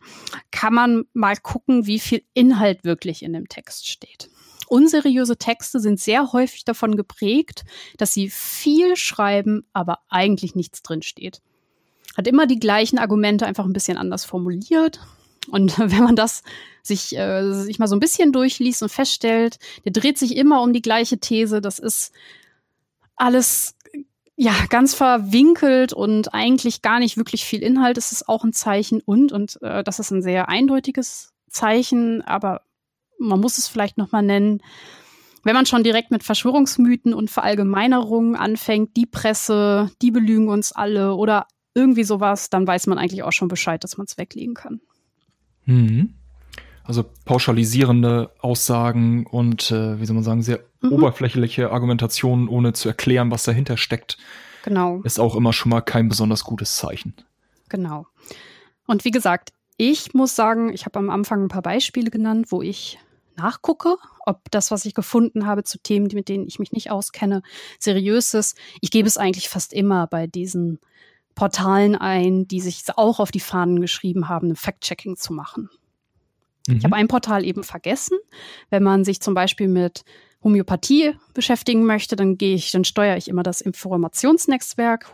[0.51, 4.29] kann man mal gucken, wie viel Inhalt wirklich in dem Text steht.
[4.67, 7.65] Unseriöse Texte sind sehr häufig davon geprägt,
[7.97, 11.41] dass sie viel schreiben, aber eigentlich nichts drin steht.
[12.15, 14.99] Hat immer die gleichen Argumente einfach ein bisschen anders formuliert.
[15.49, 16.43] Und wenn man das
[16.83, 20.71] sich, äh, sich mal so ein bisschen durchliest und feststellt, der dreht sich immer um
[20.71, 22.11] die gleiche These, das ist
[23.15, 23.74] alles
[24.37, 27.97] ja, ganz verwinkelt und eigentlich gar nicht wirklich viel Inhalt.
[27.97, 32.61] Es ist auch ein Zeichen und, und äh, das ist ein sehr eindeutiges Zeichen, aber
[33.17, 34.61] man muss es vielleicht nochmal nennen.
[35.43, 41.15] Wenn man schon direkt mit Verschwörungsmythen und Verallgemeinerungen anfängt, die Presse, die belügen uns alle
[41.15, 44.81] oder irgendwie sowas, dann weiß man eigentlich auch schon Bescheid, dass man es weglegen kann.
[45.65, 46.15] Mhm.
[46.85, 50.93] Also pauschalisierende Aussagen und, äh, wie soll man sagen, sehr mhm.
[50.93, 54.17] oberflächliche Argumentationen, ohne zu erklären, was dahinter steckt.
[54.63, 55.01] Genau.
[55.03, 57.15] Ist auch immer schon mal kein besonders gutes Zeichen.
[57.69, 58.07] Genau.
[58.85, 62.61] Und wie gesagt, ich muss sagen, ich habe am Anfang ein paar Beispiele genannt, wo
[62.61, 62.99] ich
[63.35, 67.41] nachgucke, ob das, was ich gefunden habe zu Themen, mit denen ich mich nicht auskenne,
[67.79, 68.57] seriös ist.
[68.81, 70.79] Ich gebe es eigentlich fast immer bei diesen
[71.35, 75.69] Portalen ein, die sich auch auf die Fahnen geschrieben haben, ein Fact-Checking zu machen.
[76.67, 76.77] Mhm.
[76.77, 78.17] Ich habe ein Portal eben vergessen.
[78.69, 80.03] Wenn man sich zum Beispiel mit
[80.43, 85.13] Homöopathie beschäftigen möchte, dann gehe ich, dann steuere ich immer das Informationsnetzwerk.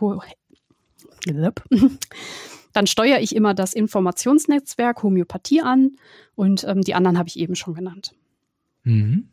[2.72, 5.96] Dann steuere ich immer das Informationsnetzwerk Homöopathie an
[6.34, 8.14] und ähm, die anderen habe ich eben schon genannt.
[8.84, 9.28] Mhm.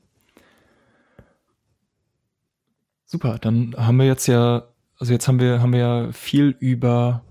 [3.05, 4.67] Super, dann haben wir jetzt ja,
[4.99, 7.23] also jetzt haben wir, haben wir ja viel über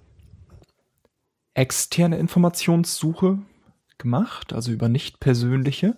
[1.55, 3.39] externe Informationssuche
[3.99, 5.97] gemacht, also über nicht persönliche.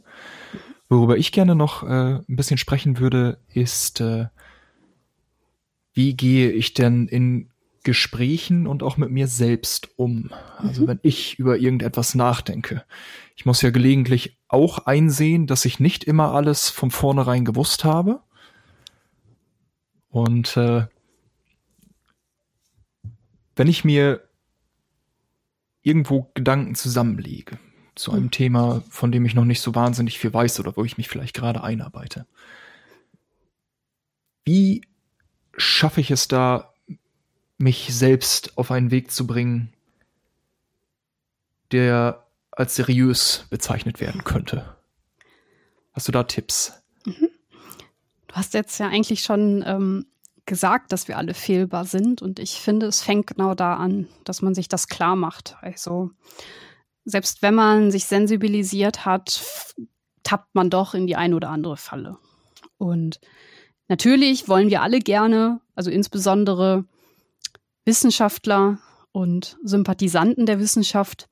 [0.89, 4.27] Worüber ich gerne noch äh, ein bisschen sprechen würde, ist, äh,
[5.93, 7.51] wie gehe ich denn in
[7.83, 10.31] Gesprächen und auch mit mir selbst um?
[10.59, 10.89] Also mhm.
[10.89, 12.85] wenn ich über irgendetwas nachdenke.
[13.37, 18.21] Ich muss ja gelegentlich auch einsehen, dass ich nicht immer alles von vornherein gewusst habe.
[20.11, 20.87] Und äh,
[23.57, 24.29] wenn ich mir
[25.83, 27.59] irgendwo Gedanken zusammenlege,
[28.01, 30.97] zu einem Thema, von dem ich noch nicht so wahnsinnig viel weiß oder wo ich
[30.97, 32.27] mich vielleicht gerade einarbeite.
[34.45, 34.83] Wie
[35.57, 36.73] schaffe ich es da,
[37.59, 39.73] mich selbst auf einen Weg zu bringen,
[41.73, 44.77] der als seriös bezeichnet werden könnte?
[45.93, 46.73] Hast du da Tipps?
[47.05, 47.29] Mhm.
[48.29, 50.07] Du hast jetzt ja eigentlich schon ähm,
[50.47, 54.41] gesagt, dass wir alle fehlbar sind und ich finde, es fängt genau da an, dass
[54.41, 55.57] man sich das klar macht.
[55.61, 56.11] Also
[57.05, 59.43] selbst wenn man sich sensibilisiert hat,
[60.23, 62.19] tappt man doch in die eine oder andere Falle.
[62.79, 63.21] Und
[63.89, 66.85] natürlich wollen wir alle gerne, also insbesondere
[67.85, 68.79] Wissenschaftler
[69.13, 71.29] und Sympathisanten der Wissenschaft,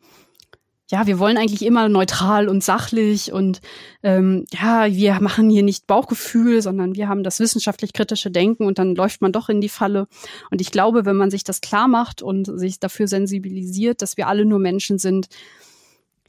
[0.90, 3.61] ja, wir wollen eigentlich immer neutral und sachlich und
[4.03, 8.94] ähm, ja, wir machen hier nicht Bauchgefühl, sondern wir haben das wissenschaftlich-kritische Denken und dann
[8.94, 10.09] läuft man doch in die Falle.
[10.51, 14.29] Und ich glaube, wenn man sich das klar macht und sich dafür sensibilisiert, dass wir
[14.29, 15.29] alle nur Menschen sind,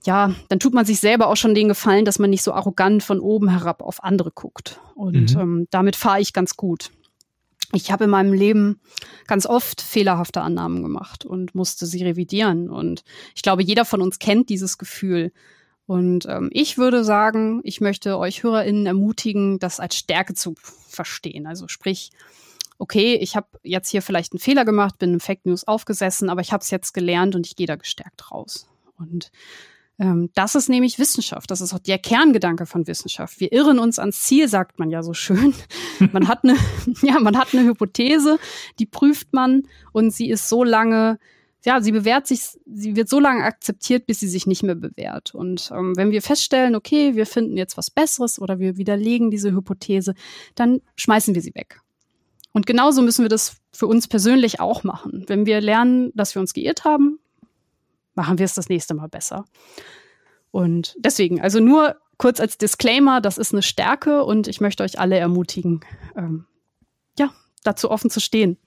[0.05, 3.01] ja, dann tut man sich selber auch schon den Gefallen, dass man nicht so arrogant
[3.01, 4.81] von oben herab auf andere guckt.
[4.95, 5.39] Und mhm.
[5.39, 6.91] ähm, damit fahre ich ganz gut.
[7.71, 8.81] Ich habe in meinem Leben
[9.27, 12.69] ganz oft fehlerhafte Annahmen gemacht und musste sie revidieren.
[12.69, 13.03] Und
[13.35, 15.31] ich glaube, jeder von uns kennt dieses Gefühl.
[15.85, 20.55] Und ähm, ich würde sagen, ich möchte euch HörerInnen ermutigen, das als Stärke zu
[20.87, 21.47] verstehen.
[21.47, 22.11] Also sprich,
[22.79, 26.41] okay, ich habe jetzt hier vielleicht einen Fehler gemacht, bin im Fake News aufgesessen, aber
[26.41, 28.67] ich habe es jetzt gelernt und ich gehe da gestärkt raus.
[28.97, 29.31] Und
[30.33, 31.51] das ist nämlich Wissenschaft.
[31.51, 33.41] Das ist auch der Kerngedanke von Wissenschaft.
[33.41, 35.53] Wir irren uns ans Ziel, sagt man ja so schön.
[36.13, 36.55] Man hat eine,
[37.01, 38.39] ja, man hat eine Hypothese,
[38.79, 41.19] die prüft man und sie ist so lange,
[41.65, 45.35] ja, sie bewährt sich, sie wird so lange akzeptiert, bis sie sich nicht mehr bewährt.
[45.35, 49.51] Und ähm, wenn wir feststellen, okay, wir finden jetzt was Besseres oder wir widerlegen diese
[49.51, 50.13] Hypothese,
[50.55, 51.81] dann schmeißen wir sie weg.
[52.53, 55.25] Und genauso müssen wir das für uns persönlich auch machen.
[55.27, 57.19] Wenn wir lernen, dass wir uns geirrt haben,
[58.19, 59.45] machen wir es das nächste Mal besser.
[60.51, 64.99] Und deswegen, also nur kurz als Disclaimer, das ist eine Stärke und ich möchte euch
[64.99, 65.79] alle ermutigen,
[66.17, 66.45] ähm,
[67.17, 67.31] ja,
[67.63, 68.57] dazu offen zu stehen.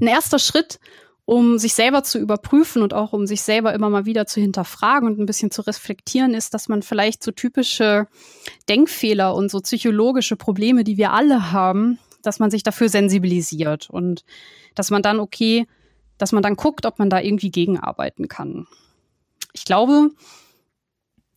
[0.00, 0.80] Ein erster Schritt,
[1.26, 5.06] um sich selber zu überprüfen und auch um sich selber immer mal wieder zu hinterfragen
[5.08, 8.08] und ein bisschen zu reflektieren, ist, dass man vielleicht so typische
[8.68, 14.24] Denkfehler und so psychologische Probleme, die wir alle haben, dass man sich dafür sensibilisiert und
[14.74, 15.68] dass man dann okay,
[16.18, 18.66] dass man dann guckt, ob man da irgendwie gegenarbeiten kann.
[19.52, 20.10] Ich glaube,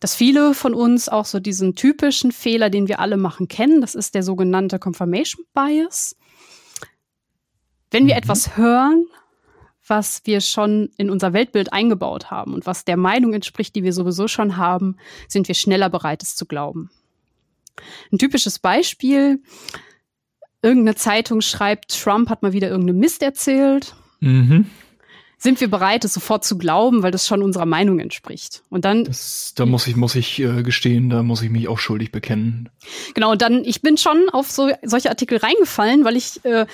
[0.00, 3.80] dass viele von uns auch so diesen typischen Fehler, den wir alle machen, kennen.
[3.80, 6.16] Das ist der sogenannte Confirmation Bias.
[7.92, 8.18] Wenn wir mhm.
[8.18, 9.06] etwas hören,
[9.86, 13.92] was wir schon in unser Weltbild eingebaut haben und was der Meinung entspricht, die wir
[13.92, 14.96] sowieso schon haben,
[15.28, 16.90] sind wir schneller bereit, es zu glauben.
[18.10, 19.42] Ein typisches Beispiel,
[20.62, 23.94] irgendeine Zeitung schreibt, Trump hat mal wieder irgendeine Mist erzählt.
[24.22, 24.66] Mhm
[25.42, 28.62] sind wir bereit, es sofort zu glauben, weil das schon unserer Meinung entspricht.
[28.70, 29.04] Und dann.
[29.04, 32.68] Das, da muss ich, muss ich äh, gestehen, da muss ich mich auch schuldig bekennen.
[33.14, 36.66] Genau, und dann, ich bin schon auf so, solche Artikel reingefallen, weil ich, äh,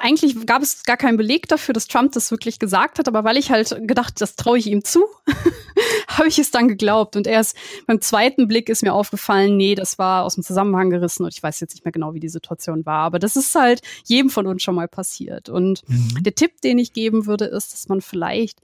[0.00, 3.36] eigentlich gab es gar keinen Beleg dafür, dass Trump das wirklich gesagt hat, aber weil
[3.36, 5.04] ich halt gedacht, das traue ich ihm zu,
[6.08, 7.16] habe ich es dann geglaubt.
[7.16, 11.24] Und erst beim zweiten Blick ist mir aufgefallen, nee, das war aus dem Zusammenhang gerissen
[11.24, 13.04] und ich weiß jetzt nicht mehr genau, wie die Situation war.
[13.04, 15.48] Aber das ist halt jedem von uns schon mal passiert.
[15.48, 16.22] Und mhm.
[16.22, 18.60] der Tipp, den ich geben würde, ist, dass man vielleicht,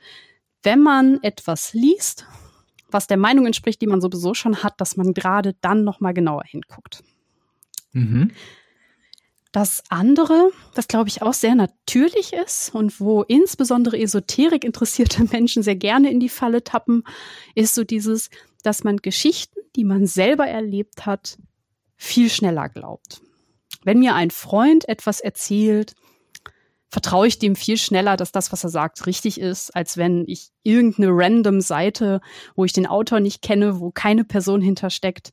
[0.62, 2.26] wenn man etwas liest,
[2.90, 6.14] was der Meinung entspricht, die man sowieso schon hat, dass man gerade dann noch mal
[6.14, 7.02] genauer hinguckt.
[7.92, 8.31] Mhm.
[9.53, 15.63] Das andere, was glaube ich auch sehr natürlich ist und wo insbesondere Esoterik interessierte Menschen
[15.63, 17.05] sehr gerne in die Falle tappen,
[17.55, 18.29] ist so dieses,
[18.63, 21.39] dass man Geschichten, die man selber erlebt hat,
[21.97, 23.23] viel schneller glaubt.
[23.85, 25.95] Wenn mir ein Freund etwas erzählt,
[26.91, 30.51] vertraue ich dem viel schneller, dass das, was er sagt, richtig ist, als wenn ich
[30.63, 32.21] irgendeine random Seite,
[32.55, 35.33] wo ich den Autor nicht kenne, wo keine Person hintersteckt.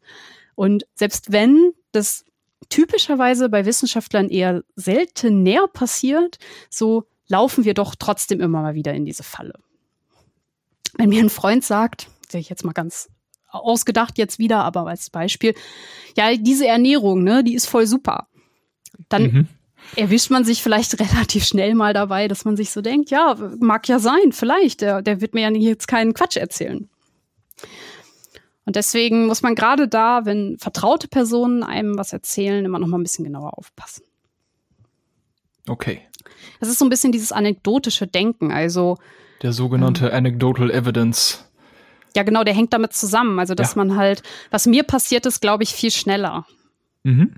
[0.56, 2.25] Und selbst wenn das
[2.69, 6.38] typischerweise bei Wissenschaftlern eher selten näher passiert,
[6.69, 9.54] so laufen wir doch trotzdem immer mal wieder in diese Falle.
[10.97, 13.10] Wenn mir ein Freund sagt, sehe ich jetzt mal ganz
[13.49, 15.54] ausgedacht jetzt wieder, aber als Beispiel,
[16.17, 18.28] ja, diese Ernährung, ne, die ist voll super.
[19.10, 19.47] Dann mhm
[19.95, 23.88] erwischt man sich vielleicht relativ schnell mal dabei, dass man sich so denkt, ja, mag
[23.88, 26.89] ja sein, vielleicht, der, der wird mir ja jetzt keinen Quatsch erzählen.
[28.65, 32.97] Und deswegen muss man gerade da, wenn vertraute Personen einem was erzählen, immer noch mal
[32.97, 34.04] ein bisschen genauer aufpassen.
[35.67, 36.01] Okay.
[36.60, 38.97] Das ist so ein bisschen dieses anekdotische Denken, also
[39.41, 41.45] der sogenannte ähm, Anecdotal Evidence.
[42.15, 43.39] Ja, genau, der hängt damit zusammen.
[43.39, 43.84] Also, dass ja.
[43.84, 46.45] man halt, was mir passiert ist, glaube ich, viel schneller.
[47.04, 47.36] Mhm.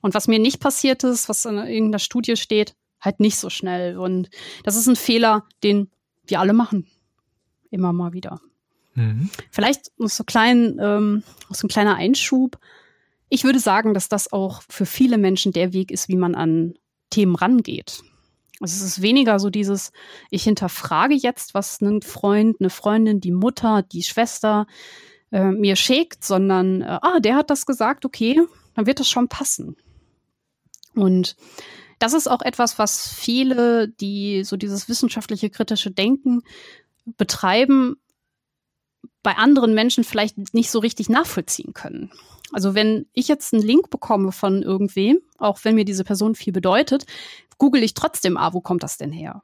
[0.00, 3.98] Und was mir nicht passiert ist, was in irgendeiner Studie steht, halt nicht so schnell.
[3.98, 4.30] Und
[4.64, 5.90] das ist ein Fehler, den
[6.26, 6.86] wir alle machen.
[7.70, 8.40] Immer mal wieder.
[8.94, 9.30] Mhm.
[9.50, 12.58] Vielleicht so klein, ähm, so ein kleiner Einschub.
[13.28, 16.74] Ich würde sagen, dass das auch für viele Menschen der Weg ist, wie man an
[17.10, 18.02] Themen rangeht.
[18.60, 19.92] Also es ist weniger so dieses,
[20.30, 24.66] ich hinterfrage jetzt, was ein Freund, eine Freundin, die Mutter, die Schwester
[25.30, 28.40] äh, mir schickt, sondern, äh, ah, der hat das gesagt, okay,
[28.74, 29.76] dann wird das schon passen.
[30.94, 31.36] Und
[31.98, 36.42] das ist auch etwas, was viele, die so dieses wissenschaftliche kritische Denken
[37.16, 37.96] betreiben,
[39.28, 42.10] bei anderen Menschen vielleicht nicht so richtig nachvollziehen können.
[42.50, 46.54] Also wenn ich jetzt einen Link bekomme von irgendwem, auch wenn mir diese Person viel
[46.54, 47.04] bedeutet,
[47.58, 49.42] google ich trotzdem, ah, wo kommt das denn her?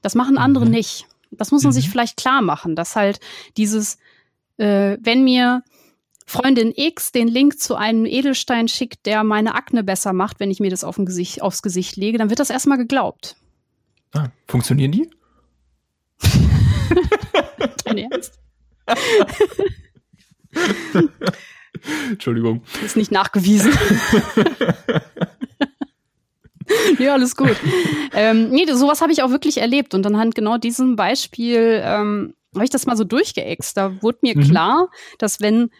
[0.00, 0.70] Das machen andere mhm.
[0.70, 1.08] nicht.
[1.32, 1.74] Das muss man mhm.
[1.74, 3.18] sich vielleicht klar machen, dass halt
[3.56, 3.98] dieses,
[4.58, 5.64] äh, wenn mir
[6.24, 10.60] Freundin X den Link zu einem Edelstein schickt, der meine Akne besser macht, wenn ich
[10.60, 13.34] mir das auf Gesicht, aufs Gesicht lege, dann wird das erstmal geglaubt.
[14.12, 15.10] Ah, funktionieren die?
[17.84, 18.38] Dein Ernst?
[22.10, 22.62] Entschuldigung.
[22.84, 23.72] Ist nicht nachgewiesen.
[26.98, 27.56] ja, alles gut.
[28.14, 29.94] ähm, nee, sowas habe ich auch wirklich erlebt.
[29.94, 33.76] Und anhand genau diesem Beispiel ähm, habe ich das mal so durchgeäxt.
[33.76, 34.42] Da wurde mir mhm.
[34.42, 35.70] klar, dass wenn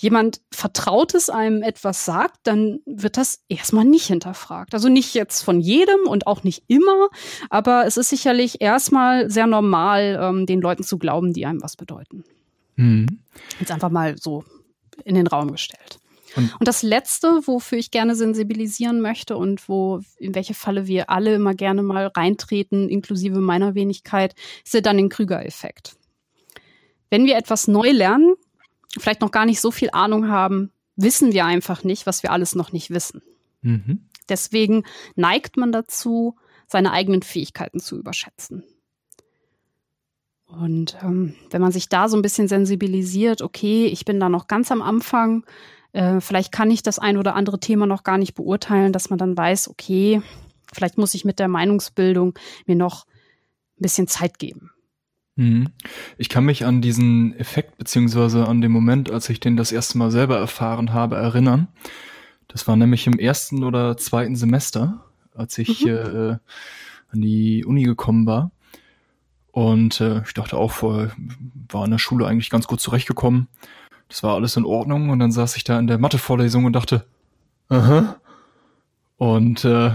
[0.00, 4.72] jemand Vertrautes einem etwas sagt, dann wird das erstmal nicht hinterfragt.
[4.72, 7.08] Also nicht jetzt von jedem und auch nicht immer,
[7.50, 11.76] aber es ist sicherlich erstmal sehr normal, ähm, den Leuten zu glauben, die einem was
[11.76, 12.24] bedeuten.
[12.76, 13.20] Mhm.
[13.58, 14.44] Jetzt einfach mal so
[15.04, 15.98] in den Raum gestellt.
[16.36, 21.10] Und, und, das Letzte, wofür ich gerne sensibilisieren möchte und wo, in welche Falle wir
[21.10, 24.34] alle immer gerne mal reintreten, inklusive meiner Wenigkeit,
[24.64, 25.96] ist der Dunning-Krüger-Effekt.
[27.10, 28.34] Wenn wir etwas neu lernen,
[28.98, 32.54] vielleicht noch gar nicht so viel Ahnung haben, wissen wir einfach nicht, was wir alles
[32.54, 33.22] noch nicht wissen.
[33.62, 34.06] Mhm.
[34.28, 34.84] Deswegen
[35.16, 38.64] neigt man dazu, seine eigenen Fähigkeiten zu überschätzen.
[40.46, 44.48] Und ähm, wenn man sich da so ein bisschen sensibilisiert, okay, ich bin da noch
[44.48, 45.44] ganz am Anfang,
[45.92, 49.18] äh, vielleicht kann ich das ein oder andere Thema noch gar nicht beurteilen, dass man
[49.18, 50.22] dann weiß, okay,
[50.72, 54.70] vielleicht muss ich mit der Meinungsbildung mir noch ein bisschen Zeit geben.
[55.40, 55.70] Mhm.
[56.18, 59.96] Ich kann mich an diesen Effekt beziehungsweise an den Moment, als ich den das erste
[59.96, 61.68] Mal selber erfahren habe, erinnern.
[62.46, 65.02] Das war nämlich im ersten oder zweiten Semester,
[65.34, 65.90] als ich mhm.
[65.90, 66.38] äh,
[67.10, 68.50] an die Uni gekommen war.
[69.50, 71.10] Und äh, ich dachte auch, vor,
[71.70, 73.48] war in der Schule eigentlich ganz gut zurechtgekommen.
[74.08, 75.08] Das war alles in Ordnung.
[75.08, 77.06] Und dann saß ich da in der Mathe-Vorlesung und dachte,
[77.70, 78.16] aha.
[79.16, 79.92] Und äh,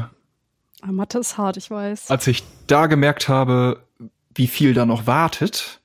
[0.81, 2.09] ah, Mathe ist hart, ich weiß.
[2.09, 3.84] Als ich da gemerkt habe,
[4.35, 5.81] wie viel da noch wartet,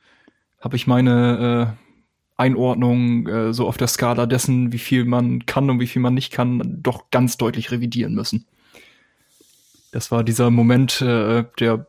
[0.60, 5.70] habe ich meine äh, Einordnung äh, so auf der Skala dessen, wie viel man kann
[5.70, 8.46] und wie viel man nicht kann, doch ganz deutlich revidieren müssen.
[9.92, 11.86] Das war dieser Moment, äh, der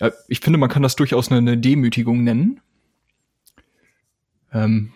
[0.00, 2.60] ja, ich finde, man kann das durchaus eine, eine Demütigung nennen.
[4.52, 4.92] Ähm,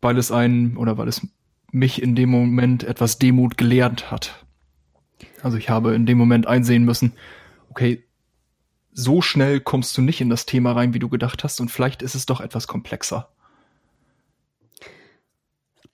[0.00, 1.26] weil es einen oder weil es
[1.70, 4.44] mich in dem Moment etwas Demut gelehrt hat.
[5.42, 7.12] Also ich habe in dem Moment einsehen müssen,
[7.70, 8.04] okay,
[8.92, 12.02] so schnell kommst du nicht in das Thema rein, wie du gedacht hast, und vielleicht
[12.02, 13.28] ist es doch etwas komplexer.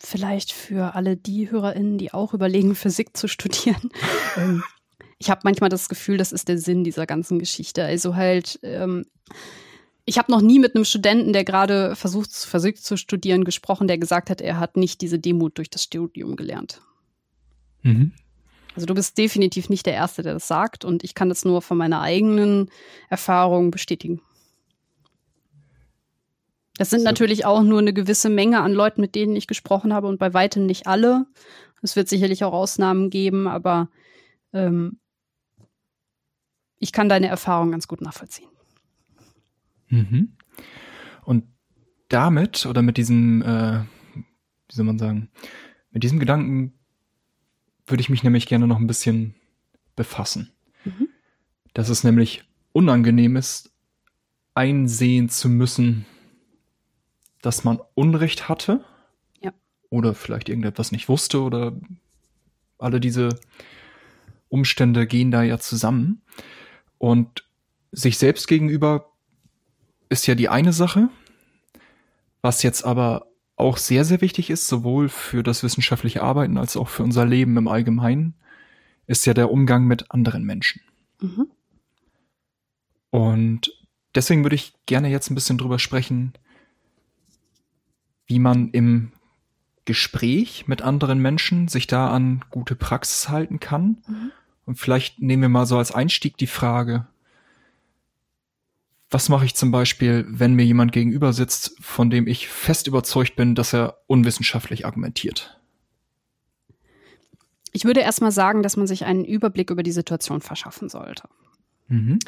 [0.01, 3.91] Vielleicht für alle die HörerInnen, die auch überlegen, Physik zu studieren.
[4.37, 4.63] Ähm,
[5.19, 7.85] ich habe manchmal das Gefühl, das ist der Sinn dieser ganzen Geschichte.
[7.85, 9.07] Also halt, ähm,
[10.05, 13.99] ich habe noch nie mit einem Studenten, der gerade versucht, Physik zu studieren, gesprochen, der
[13.99, 16.83] gesagt hat, er hat nicht diese Demut durch das Studium gelernt.
[17.83, 18.13] Mhm.
[18.75, 21.63] Also du bist definitiv nicht der Erste, der das sagt und ich kann das nur
[21.63, 22.71] von meiner eigenen
[23.09, 24.21] Erfahrung bestätigen.
[26.77, 30.07] Das sind natürlich auch nur eine gewisse Menge an Leuten, mit denen ich gesprochen habe
[30.07, 31.27] und bei weitem nicht alle.
[31.83, 33.89] Es wird sicherlich auch Ausnahmen geben, aber
[34.53, 35.01] ähm,
[36.79, 38.49] ich kann deine Erfahrung ganz gut nachvollziehen.
[39.89, 40.37] Mhm.
[41.25, 41.45] Und
[42.09, 43.81] damit oder mit diesem, äh,
[44.15, 45.31] wie soll man sagen,
[45.91, 46.78] mit diesem Gedanken
[47.91, 49.35] würde ich mich nämlich gerne noch ein bisschen
[49.97, 50.53] befassen.
[50.85, 51.09] Mhm.
[51.75, 53.73] Dass es nämlich unangenehm ist,
[54.55, 56.07] einsehen zu müssen,
[57.43, 58.85] dass man Unrecht hatte.
[59.41, 59.53] Ja.
[59.91, 61.73] Oder vielleicht irgendetwas nicht wusste oder
[62.79, 63.39] alle diese
[64.49, 66.23] Umstände gehen da ja zusammen.
[66.99, 67.45] Und
[67.93, 69.13] sich selbst gegenüber
[70.09, 71.09] ist ja die eine Sache,
[72.43, 73.28] was jetzt aber
[73.59, 77.57] auch sehr, sehr wichtig ist, sowohl für das wissenschaftliche Arbeiten als auch für unser Leben
[77.57, 78.35] im Allgemeinen,
[79.07, 80.81] ist ja der Umgang mit anderen Menschen.
[81.21, 81.49] Mhm.
[83.11, 83.73] Und
[84.15, 86.35] deswegen würde ich gerne jetzt ein bisschen drüber sprechen,
[88.27, 89.13] wie man im
[89.87, 94.33] Gespräch mit anderen Menschen sich da an gute Praxis halten kann mhm.
[94.69, 97.07] Und vielleicht nehmen wir mal so als Einstieg die Frage,
[99.11, 103.37] was mache ich zum Beispiel, wenn mir jemand gegenüber sitzt, von dem ich fest überzeugt
[103.37, 105.59] bin, dass er unwissenschaftlich argumentiert?
[107.73, 111.29] Ich würde erstmal sagen, dass man sich einen Überblick über die Situation verschaffen sollte.
[111.89, 112.19] Mhm.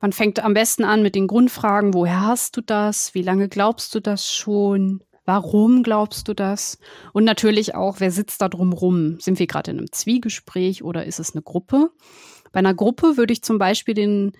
[0.00, 3.14] Man fängt am besten an mit den Grundfragen, woher hast du das?
[3.14, 5.02] Wie lange glaubst du das schon?
[5.24, 6.78] Warum glaubst du das?
[7.12, 9.20] Und natürlich auch, wer sitzt da drum rum?
[9.20, 11.90] Sind wir gerade in einem Zwiegespräch oder ist es eine Gruppe?
[12.52, 14.32] Bei einer Gruppe würde ich zum Beispiel den,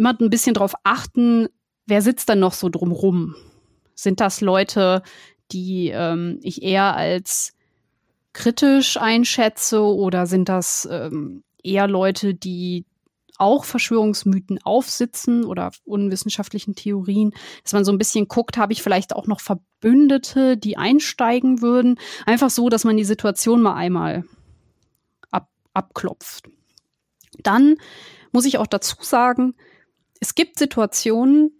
[0.00, 1.48] immer ein bisschen darauf achten,
[1.86, 3.36] wer sitzt dann noch so drumrum?
[3.94, 5.02] Sind das Leute,
[5.52, 7.52] die ähm, ich eher als
[8.32, 12.86] kritisch einschätze oder sind das ähm, eher Leute, die
[13.36, 17.32] auch Verschwörungsmythen aufsitzen oder unwissenschaftlichen Theorien,
[17.62, 21.98] dass man so ein bisschen guckt, habe ich vielleicht auch noch Verbündete, die einsteigen würden.
[22.24, 24.24] Einfach so, dass man die Situation mal einmal
[25.30, 26.48] ab, abklopft.
[27.42, 27.76] Dann
[28.32, 29.54] muss ich auch dazu sagen,
[30.20, 31.52] es gibt Situationen,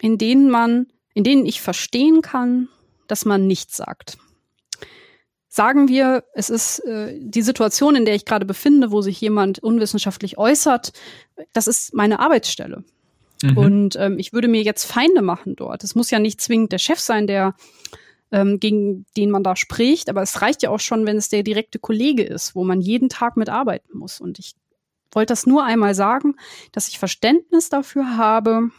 [0.00, 2.68] in denen man, in denen ich verstehen kann,
[3.06, 4.18] dass man nichts sagt.
[5.48, 9.58] Sagen wir, es ist äh, die Situation, in der ich gerade befinde, wo sich jemand
[9.58, 10.94] unwissenschaftlich äußert,
[11.52, 12.84] das ist meine Arbeitsstelle.
[13.42, 13.58] Mhm.
[13.58, 15.84] Und ähm, ich würde mir jetzt Feinde machen dort.
[15.84, 17.54] Es muss ja nicht zwingend der Chef sein, der
[18.30, 21.42] ähm, gegen den man da spricht, aber es reicht ja auch schon, wenn es der
[21.42, 24.20] direkte Kollege ist, wo man jeden Tag mitarbeiten muss.
[24.20, 24.54] Und ich
[25.12, 26.36] wollte das nur einmal sagen,
[26.72, 28.70] dass ich Verständnis dafür habe,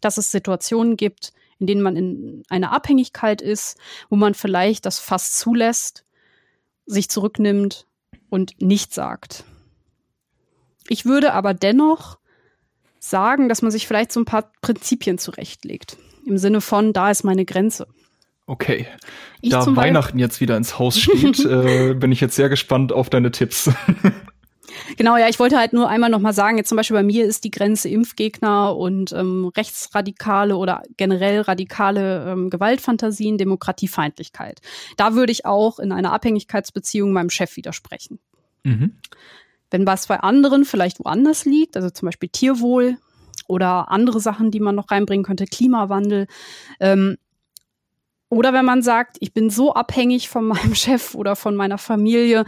[0.00, 4.98] dass es Situationen gibt, in denen man in einer Abhängigkeit ist, wo man vielleicht das
[4.98, 6.04] fast zulässt,
[6.86, 7.86] sich zurücknimmt
[8.28, 9.44] und nichts sagt.
[10.88, 12.18] Ich würde aber dennoch
[12.98, 15.96] sagen, dass man sich vielleicht so ein paar Prinzipien zurechtlegt.
[16.26, 17.86] Im Sinne von, da ist meine Grenze.
[18.46, 18.86] Okay.
[19.40, 23.08] Ich da Weihnachten jetzt wieder ins Haus steht, äh, bin ich jetzt sehr gespannt auf
[23.08, 23.70] deine Tipps.
[24.96, 27.44] Genau, ja, ich wollte halt nur einmal nochmal sagen, jetzt zum Beispiel bei mir ist
[27.44, 34.60] die Grenze Impfgegner und ähm, rechtsradikale oder generell radikale ähm, Gewaltfantasien, Demokratiefeindlichkeit.
[34.96, 38.18] Da würde ich auch in einer Abhängigkeitsbeziehung meinem Chef widersprechen.
[38.62, 38.96] Mhm.
[39.70, 42.98] Wenn was bei anderen vielleicht woanders liegt, also zum Beispiel Tierwohl,
[43.46, 46.26] oder andere Sachen, die man noch reinbringen könnte, Klimawandel.
[46.80, 47.16] Ähm,
[48.28, 52.44] oder wenn man sagt, ich bin so abhängig von meinem Chef oder von meiner Familie,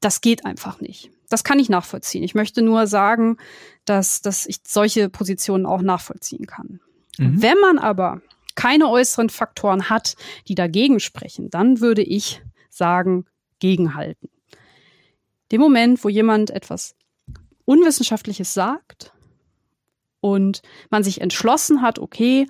[0.00, 1.10] das geht einfach nicht.
[1.28, 2.22] Das kann ich nachvollziehen.
[2.22, 3.36] Ich möchte nur sagen,
[3.84, 6.80] dass, dass ich solche Positionen auch nachvollziehen kann.
[7.18, 7.42] Mhm.
[7.42, 8.20] Wenn man aber
[8.54, 10.16] keine äußeren Faktoren hat,
[10.48, 13.26] die dagegen sprechen, dann würde ich sagen,
[13.58, 14.28] gegenhalten.
[15.52, 16.94] Dem Moment, wo jemand etwas
[17.64, 19.12] Unwissenschaftliches sagt
[20.20, 22.46] und man sich entschlossen hat, okay,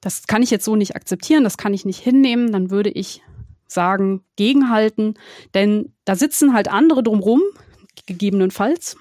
[0.00, 3.22] das kann ich jetzt so nicht akzeptieren, das kann ich nicht hinnehmen, dann würde ich
[3.66, 5.14] sagen, gegenhalten,
[5.54, 7.42] denn da sitzen halt andere drumrum,
[8.06, 8.96] gegebenenfalls.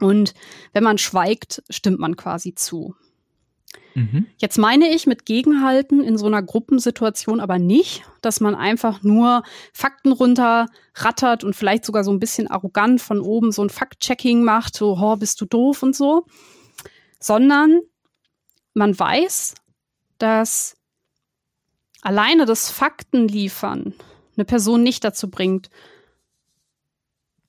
[0.00, 0.34] Und
[0.72, 2.94] wenn man schweigt, stimmt man quasi zu.
[3.94, 4.26] Mhm.
[4.38, 9.42] Jetzt meine ich mit Gegenhalten in so einer Gruppensituation aber nicht, dass man einfach nur
[9.72, 14.76] Fakten runterrattert und vielleicht sogar so ein bisschen arrogant von oben so ein Fact-Checking macht,
[14.76, 16.26] so, oh, bist du doof und so,
[17.18, 17.80] sondern
[18.74, 19.54] man weiß,
[20.18, 20.77] dass
[22.08, 23.92] alleine das Faktenliefern
[24.34, 25.68] eine Person nicht dazu bringt,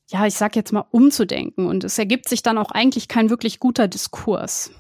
[0.10, 1.66] ja, ich sag jetzt mal, umzudenken.
[1.66, 4.72] Und es ergibt sich dann auch eigentlich kein wirklich guter Diskurs.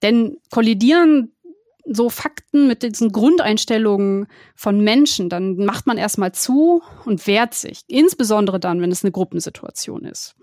[0.00, 1.32] Denn kollidieren
[1.84, 7.80] so Fakten mit diesen Grundeinstellungen von Menschen, dann macht man erstmal zu und wehrt sich.
[7.86, 10.36] Insbesondere dann, wenn es eine Gruppensituation ist.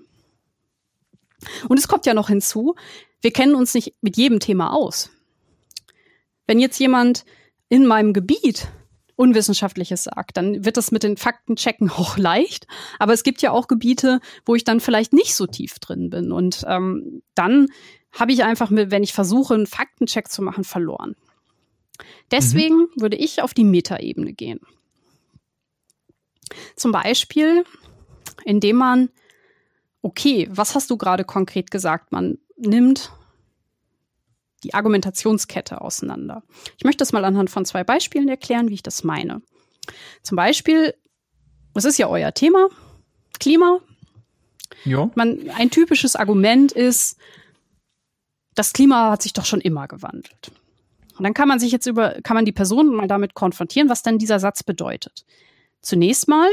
[1.67, 2.75] Und es kommt ja noch hinzu,
[3.21, 5.09] wir kennen uns nicht mit jedem Thema aus.
[6.45, 7.25] Wenn jetzt jemand
[7.73, 8.67] in meinem Gebiet
[9.15, 12.67] Unwissenschaftliches sagt, dann wird das mit den Faktenchecken auch leicht.
[12.99, 16.31] Aber es gibt ja auch Gebiete, wo ich dann vielleicht nicht so tief drin bin.
[16.31, 17.69] Und ähm, dann
[18.11, 21.15] habe ich einfach, mit, wenn ich versuche, einen Faktencheck zu machen, verloren.
[22.29, 22.89] Deswegen mhm.
[22.97, 24.59] würde ich auf die Metaebene gehen.
[26.75, 27.63] Zum Beispiel,
[28.45, 29.09] indem man,
[30.03, 32.11] okay, was hast du gerade konkret gesagt?
[32.11, 33.11] Man nimmt
[34.63, 36.43] die Argumentationskette auseinander.
[36.77, 39.41] Ich möchte das mal anhand von zwei Beispielen erklären, wie ich das meine.
[40.21, 40.93] Zum Beispiel,
[41.73, 42.69] das ist ja euer Thema,
[43.39, 43.79] Klima.
[44.85, 45.09] Ja.
[45.15, 47.17] Man, ein typisches Argument ist,
[48.55, 50.51] das Klima hat sich doch schon immer gewandelt.
[51.17, 54.03] Und dann kann man sich jetzt über, kann man die Person mal damit konfrontieren, was
[54.03, 55.25] denn dieser Satz bedeutet.
[55.81, 56.49] Zunächst mal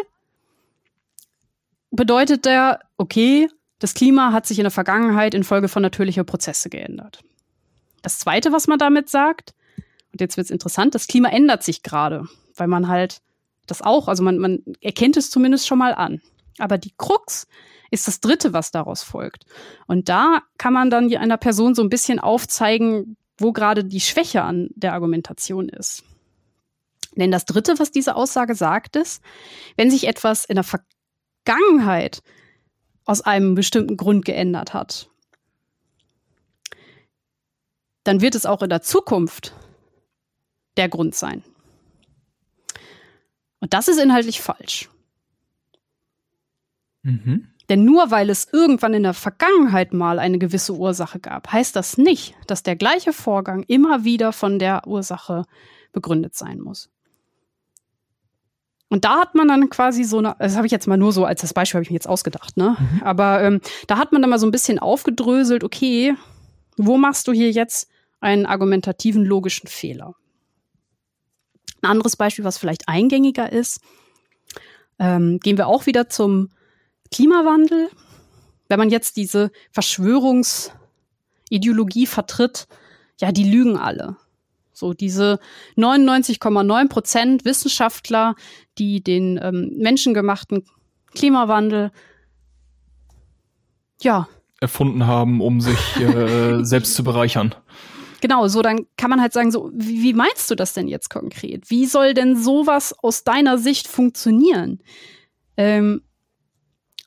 [1.91, 3.49] bedeutet der, okay,
[3.79, 7.23] das Klima hat sich in der Vergangenheit infolge von natürlicher Prozesse geändert.
[8.03, 9.55] Das zweite, was man damit sagt,
[10.12, 12.26] und jetzt wird es interessant, das Klima ändert sich gerade,
[12.57, 13.20] weil man halt
[13.66, 16.20] das auch, also man, man erkennt es zumindest schon mal an.
[16.59, 17.46] Aber die Krux
[17.90, 19.44] ist das dritte, was daraus folgt.
[19.86, 24.42] Und da kann man dann einer Person so ein bisschen aufzeigen, wo gerade die Schwäche
[24.42, 26.05] an der Argumentation ist.
[27.16, 29.22] Denn das dritte, was diese Aussage sagt, ist,
[29.76, 32.22] wenn sich etwas in der Vergangenheit
[33.05, 35.10] aus einem bestimmten Grund geändert hat,
[38.05, 39.55] dann wird es auch in der Zukunft
[40.76, 41.42] der Grund sein.
[43.61, 44.88] Und das ist inhaltlich falsch.
[47.03, 47.48] Mhm.
[47.68, 51.98] Denn nur weil es irgendwann in der Vergangenheit mal eine gewisse Ursache gab, heißt das
[51.98, 55.44] nicht, dass der gleiche Vorgang immer wieder von der Ursache
[55.92, 56.90] begründet sein muss.
[58.88, 61.24] Und da hat man dann quasi so eine, das habe ich jetzt mal nur so
[61.24, 62.76] als das Beispiel habe ich mir jetzt ausgedacht, ne?
[62.76, 63.03] Mhm.
[63.05, 66.16] Aber ähm, da hat man dann mal so ein bisschen aufgedröselt, okay,
[66.87, 67.89] wo machst du hier jetzt
[68.20, 70.14] einen argumentativen logischen Fehler?
[71.83, 73.81] Ein anderes Beispiel, was vielleicht eingängiger ist,
[74.99, 76.51] ähm, gehen wir auch wieder zum
[77.11, 77.91] Klimawandel,
[78.68, 82.68] wenn man jetzt diese Verschwörungsideologie vertritt,
[83.18, 84.16] ja, die lügen alle.
[84.72, 85.41] So diese
[85.76, 88.37] 99,9 Prozent Wissenschaftler,
[88.78, 90.64] die den ähm, menschengemachten
[91.12, 91.91] Klimawandel
[94.01, 94.28] ja
[94.61, 97.55] erfunden haben, um sich äh, selbst zu bereichern.
[98.21, 101.09] Genau, so dann kann man halt sagen, so, wie, wie meinst du das denn jetzt
[101.09, 101.71] konkret?
[101.71, 104.81] Wie soll denn sowas aus deiner Sicht funktionieren?
[105.57, 106.03] Ähm,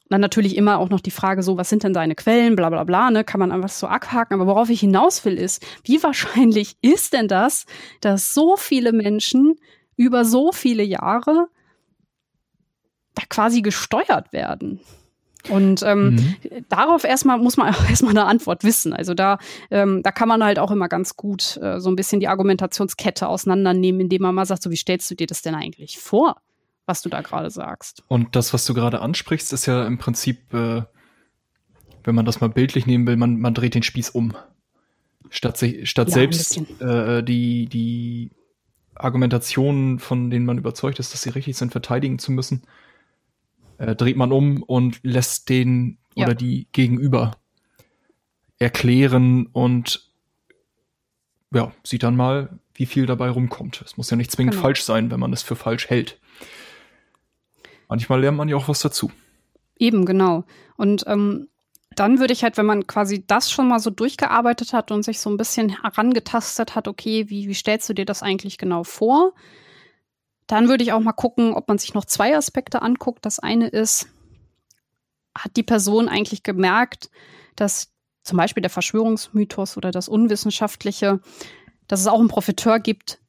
[0.09, 2.83] dann natürlich immer auch noch die Frage so, was sind denn deine Quellen, bla bla
[2.83, 4.35] bla, ne, kann man einfach so abhaken.
[4.35, 7.65] Aber worauf ich hinaus will, ist, wie wahrscheinlich ist denn das,
[8.01, 9.55] dass so viele Menschen
[9.95, 11.47] über so viele Jahre
[13.15, 14.79] da quasi gesteuert werden?
[15.49, 16.35] Und ähm, mhm.
[16.69, 18.93] darauf erstmal muss man erstmal eine Antwort wissen.
[18.93, 19.39] Also da,
[19.71, 23.27] ähm, da kann man halt auch immer ganz gut äh, so ein bisschen die Argumentationskette
[23.27, 26.37] auseinandernehmen, indem man mal sagt, so wie stellst du dir das denn eigentlich vor?
[26.85, 28.03] was du da gerade sagst.
[28.07, 30.83] Und das, was du gerade ansprichst, ist ja im Prinzip, äh,
[32.03, 34.33] wenn man das mal bildlich nehmen will, man, man dreht den Spieß um.
[35.29, 38.31] Statt, sich, statt ja, selbst äh, die, die
[38.95, 42.63] Argumentationen, von denen man überzeugt ist, dass sie richtig sind, verteidigen zu müssen,
[43.83, 46.25] äh, dreht man um und lässt den ja.
[46.25, 47.31] oder die Gegenüber
[48.59, 50.09] erklären und
[51.53, 53.83] ja, sieht dann mal, wie viel dabei rumkommt.
[53.85, 54.63] Es muss ja nicht zwingend genau.
[54.63, 56.19] falsch sein, wenn man es für falsch hält.
[57.89, 59.11] Manchmal lernt man ja auch was dazu.
[59.77, 60.45] Eben, genau.
[60.77, 61.49] Und ähm,
[61.95, 65.19] dann würde ich halt, wenn man quasi das schon mal so durchgearbeitet hat und sich
[65.19, 69.33] so ein bisschen herangetastet hat, okay, wie, wie stellst du dir das eigentlich genau vor?
[70.47, 73.25] Dann würde ich auch mal gucken, ob man sich noch zwei Aspekte anguckt.
[73.25, 74.07] Das eine ist,
[75.35, 77.09] hat die Person eigentlich gemerkt,
[77.55, 77.91] dass
[78.23, 81.19] zum Beispiel der Verschwörungsmythos oder das Unwissenschaftliche,
[81.87, 83.19] dass es auch einen Profiteur gibt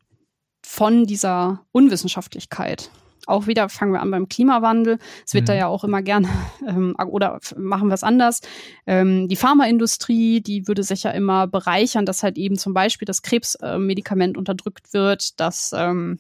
[0.65, 2.91] von dieser Unwissenschaftlichkeit.
[3.27, 4.99] Auch wieder fangen wir an beim Klimawandel.
[5.27, 5.47] Es wird mhm.
[5.47, 6.29] da ja auch immer gerne,
[6.67, 8.41] ähm, oder machen wir es anders.
[8.87, 13.23] Ähm, die Pharmaindustrie, die würde sich ja immer bereichern, dass halt eben zum Beispiel das
[13.23, 16.19] Krebsmedikament äh, unterdrückt wird, dass ähm,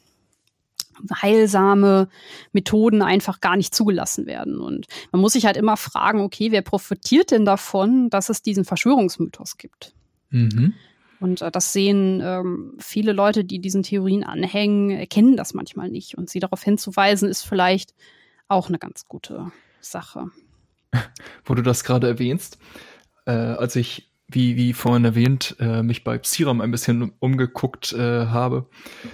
[1.22, 2.09] heilsame
[2.53, 4.61] Methoden einfach gar nicht zugelassen werden.
[4.61, 8.64] Und man muss sich halt immer fragen, okay, wer profitiert denn davon, dass es diesen
[8.64, 9.95] Verschwörungsmythos gibt?
[10.30, 10.74] Mhm.
[11.20, 16.18] Und äh, das sehen ähm, viele Leute, die diesen Theorien anhängen, erkennen das manchmal nicht.
[16.18, 17.95] Und sie darauf hinzuweisen, ist vielleicht
[18.49, 20.30] auch eine ganz gute Sache.
[21.45, 22.59] Wo du das gerade erwähnst,
[23.26, 28.26] äh, als ich, wie, wie vorhin erwähnt, äh, mich bei Psiram ein bisschen umgeguckt äh,
[28.26, 28.66] habe,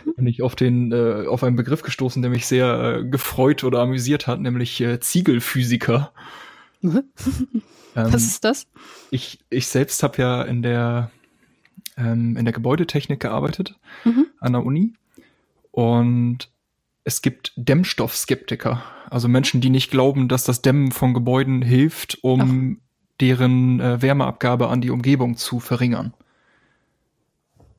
[0.04, 0.14] mhm.
[0.16, 3.80] bin ich auf, den, äh, auf einen Begriff gestoßen, der mich sehr äh, gefreut oder
[3.80, 6.12] amüsiert hat, nämlich Ziegelphysiker.
[6.80, 7.04] Mhm.
[7.94, 8.68] Was ist das?
[9.10, 11.10] Ich, ich selbst habe ja in der
[12.00, 14.26] ähm, in der Gebäudetechnik gearbeitet mhm.
[14.38, 14.94] an der Uni.
[15.70, 16.50] Und
[17.04, 22.80] es gibt Dämmstoffskeptiker, also Menschen, die nicht glauben, dass das Dämmen von Gebäuden hilft, um.
[23.20, 26.14] Deren äh, Wärmeabgabe an die Umgebung zu verringern.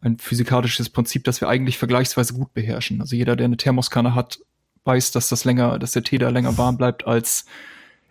[0.01, 3.01] Ein physikalisches Prinzip, das wir eigentlich vergleichsweise gut beherrschen.
[3.01, 4.39] Also jeder, der eine Thermoskanne hat,
[4.83, 7.45] weiß, dass das länger, dass der Tee da länger warm bleibt als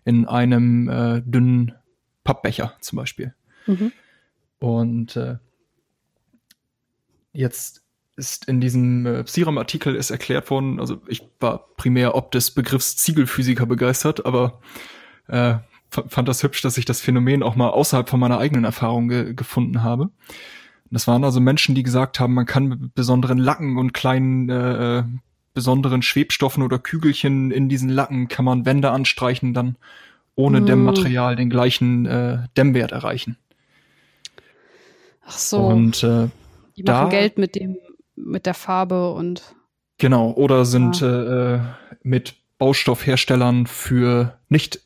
[0.05, 1.75] in einem äh, dünnen
[2.23, 3.35] Pappbecher zum Beispiel.
[3.67, 3.93] Mhm.
[4.61, 5.37] Und äh,
[7.33, 7.85] Jetzt
[8.17, 12.97] ist in diesem äh, Psiram-Artikel ist erklärt worden, also ich war primär ob des Begriffs
[12.97, 14.61] Ziegelphysiker begeistert, aber
[15.29, 15.59] äh,
[15.91, 19.35] fand das hübsch, dass ich das Phänomen auch mal außerhalb von meiner eigenen Erfahrung ge
[19.35, 20.11] gefunden habe.
[20.91, 24.99] Das waren also Menschen, die gesagt haben, man kann mit besonderen Lacken und kleinen äh,
[24.99, 25.05] äh,
[25.55, 29.77] besonderen Schwebstoffen oder Kügelchen in diesen Lacken kann man Wände anstreichen, dann
[30.35, 30.67] ohne mm.
[30.67, 33.37] Dämmmaterial den gleichen äh, Dämmwert erreichen.
[35.27, 35.61] Ach so.
[35.61, 36.29] Und äh,
[36.77, 37.77] die machen da, Geld mit dem,
[38.17, 39.55] mit der Farbe und.
[39.99, 41.55] Genau, oder sind ja.
[41.55, 41.61] äh,
[42.03, 44.81] mit Baustoffherstellern für nicht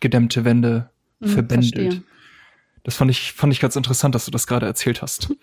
[0.00, 0.90] gedämmte Wände
[1.20, 1.74] hm, verbändelt.
[1.74, 2.02] Verstehe.
[2.82, 5.28] Das fand ich, fand ich ganz interessant, dass du das gerade erzählt hast.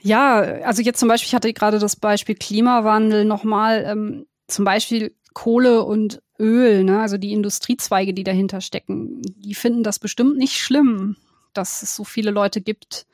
[0.00, 5.12] Ja, also jetzt zum Beispiel, ich hatte gerade das Beispiel Klimawandel nochmal, ähm, zum Beispiel
[5.34, 10.56] Kohle und Öl, ne, also die Industriezweige, die dahinter stecken, die finden das bestimmt nicht
[10.56, 11.16] schlimm,
[11.52, 13.06] dass es so viele Leute gibt,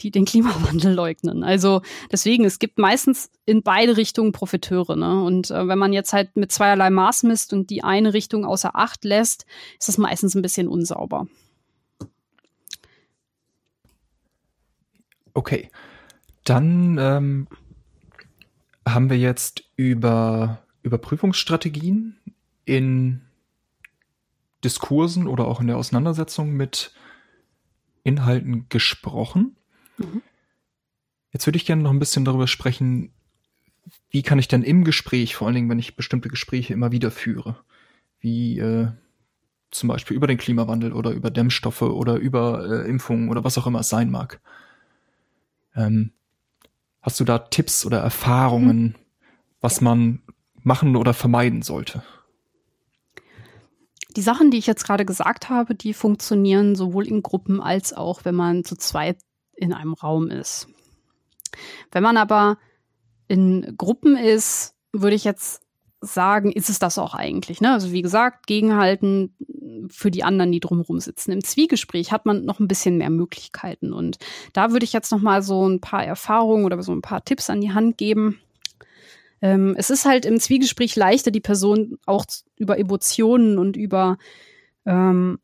[0.00, 1.42] die den Klimawandel leugnen.
[1.42, 4.96] Also deswegen, es gibt meistens in beide Richtungen Profiteure.
[4.96, 5.22] Ne?
[5.22, 8.76] Und äh, wenn man jetzt halt mit zweierlei Maß misst und die eine Richtung außer
[8.76, 9.46] Acht lässt,
[9.78, 11.26] ist das meistens ein bisschen unsauber.
[15.34, 15.70] Okay,
[16.44, 17.48] dann ähm,
[18.86, 22.16] haben wir jetzt über Überprüfungsstrategien
[22.64, 23.20] in
[24.64, 26.92] Diskursen oder auch in der Auseinandersetzung mit
[28.02, 29.56] Inhalten gesprochen.
[29.98, 30.22] Mhm.
[31.32, 33.12] Jetzt würde ich gerne noch ein bisschen darüber sprechen,
[34.10, 37.10] wie kann ich denn im Gespräch, vor allen Dingen, wenn ich bestimmte Gespräche immer wieder
[37.10, 37.56] führe,
[38.20, 38.88] wie äh,
[39.70, 43.66] zum Beispiel über den Klimawandel oder über Dämmstoffe oder über äh, Impfungen oder was auch
[43.66, 44.40] immer es sein mag.
[45.74, 46.12] Ähm,
[47.02, 48.94] hast du da Tipps oder Erfahrungen, mhm.
[49.60, 50.22] was man
[50.62, 52.02] machen oder vermeiden sollte?
[54.16, 58.24] Die Sachen, die ich jetzt gerade gesagt habe, die funktionieren sowohl in Gruppen als auch,
[58.24, 59.18] wenn man zu zweit
[59.58, 60.68] in einem Raum ist.
[61.90, 62.58] Wenn man aber
[63.26, 65.62] in Gruppen ist, würde ich jetzt
[66.00, 67.60] sagen, ist es das auch eigentlich.
[67.60, 67.72] Ne?
[67.72, 69.34] Also wie gesagt, gegenhalten
[69.90, 71.32] für die anderen, die drumherum sitzen.
[71.32, 73.92] Im Zwiegespräch hat man noch ein bisschen mehr Möglichkeiten.
[73.92, 74.18] Und
[74.52, 77.50] da würde ich jetzt noch mal so ein paar Erfahrungen oder so ein paar Tipps
[77.50, 78.38] an die Hand geben.
[79.40, 82.24] Ähm, es ist halt im Zwiegespräch leichter, die Person auch
[82.56, 84.18] über Emotionen und über
[84.86, 85.38] ähm,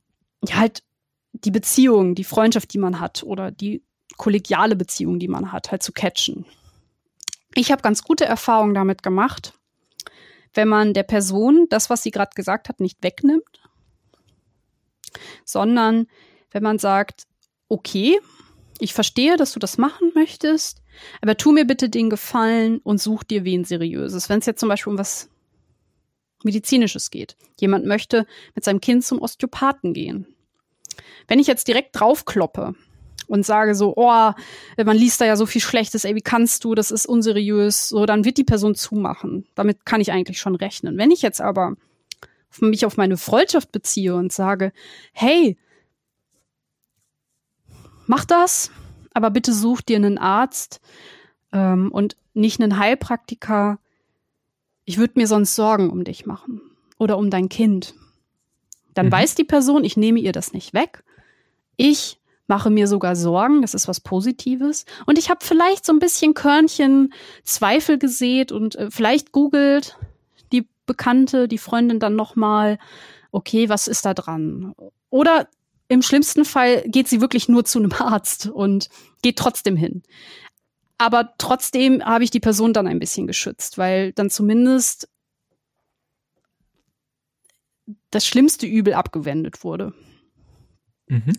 [0.46, 0.82] ja, halt
[1.32, 3.82] die Beziehung, die Freundschaft, die man hat oder die
[4.16, 6.44] kollegiale Beziehung, die man hat, halt zu catchen.
[7.54, 9.54] Ich habe ganz gute Erfahrungen damit gemacht,
[10.54, 13.62] wenn man der Person das, was sie gerade gesagt hat, nicht wegnimmt,
[15.44, 16.06] sondern
[16.50, 17.24] wenn man sagt,
[17.68, 18.18] okay,
[18.78, 20.82] ich verstehe, dass du das machen möchtest,
[21.20, 24.28] aber tu mir bitte den Gefallen und such dir wen Seriöses.
[24.28, 25.28] Wenn es jetzt zum Beispiel um was
[26.44, 27.36] Medizinisches geht.
[27.58, 30.26] Jemand möchte mit seinem Kind zum Osteopathen gehen
[31.26, 32.74] Wenn ich jetzt direkt draufkloppe
[33.26, 34.32] und sage so, oh,
[34.84, 38.06] man liest da ja so viel Schlechtes, ey, wie kannst du, das ist unseriös, so,
[38.06, 39.46] dann wird die Person zumachen.
[39.54, 40.98] Damit kann ich eigentlich schon rechnen.
[40.98, 41.76] Wenn ich jetzt aber
[42.60, 44.72] mich auf meine Freundschaft beziehe und sage,
[45.12, 45.56] hey,
[48.06, 48.70] mach das,
[49.12, 50.80] aber bitte such dir einen Arzt
[51.52, 53.78] ähm, und nicht einen Heilpraktiker.
[54.84, 56.60] Ich würde mir sonst Sorgen um dich machen
[56.98, 57.94] oder um dein Kind.
[58.92, 59.12] Dann mhm.
[59.12, 61.02] weiß die Person, ich nehme ihr das nicht weg.
[61.76, 64.84] Ich mache mir sogar Sorgen, das ist was Positives.
[65.06, 69.98] Und ich habe vielleicht so ein bisschen Körnchen Zweifel gesät und äh, vielleicht googelt
[70.52, 72.78] die Bekannte, die Freundin dann nochmal,
[73.32, 74.74] okay, was ist da dran?
[75.10, 75.48] Oder
[75.88, 78.88] im schlimmsten Fall geht sie wirklich nur zu einem Arzt und
[79.22, 80.02] geht trotzdem hin.
[80.98, 85.08] Aber trotzdem habe ich die Person dann ein bisschen geschützt, weil dann zumindest
[88.10, 89.92] das schlimmste Übel abgewendet wurde.
[91.08, 91.32] Mhm.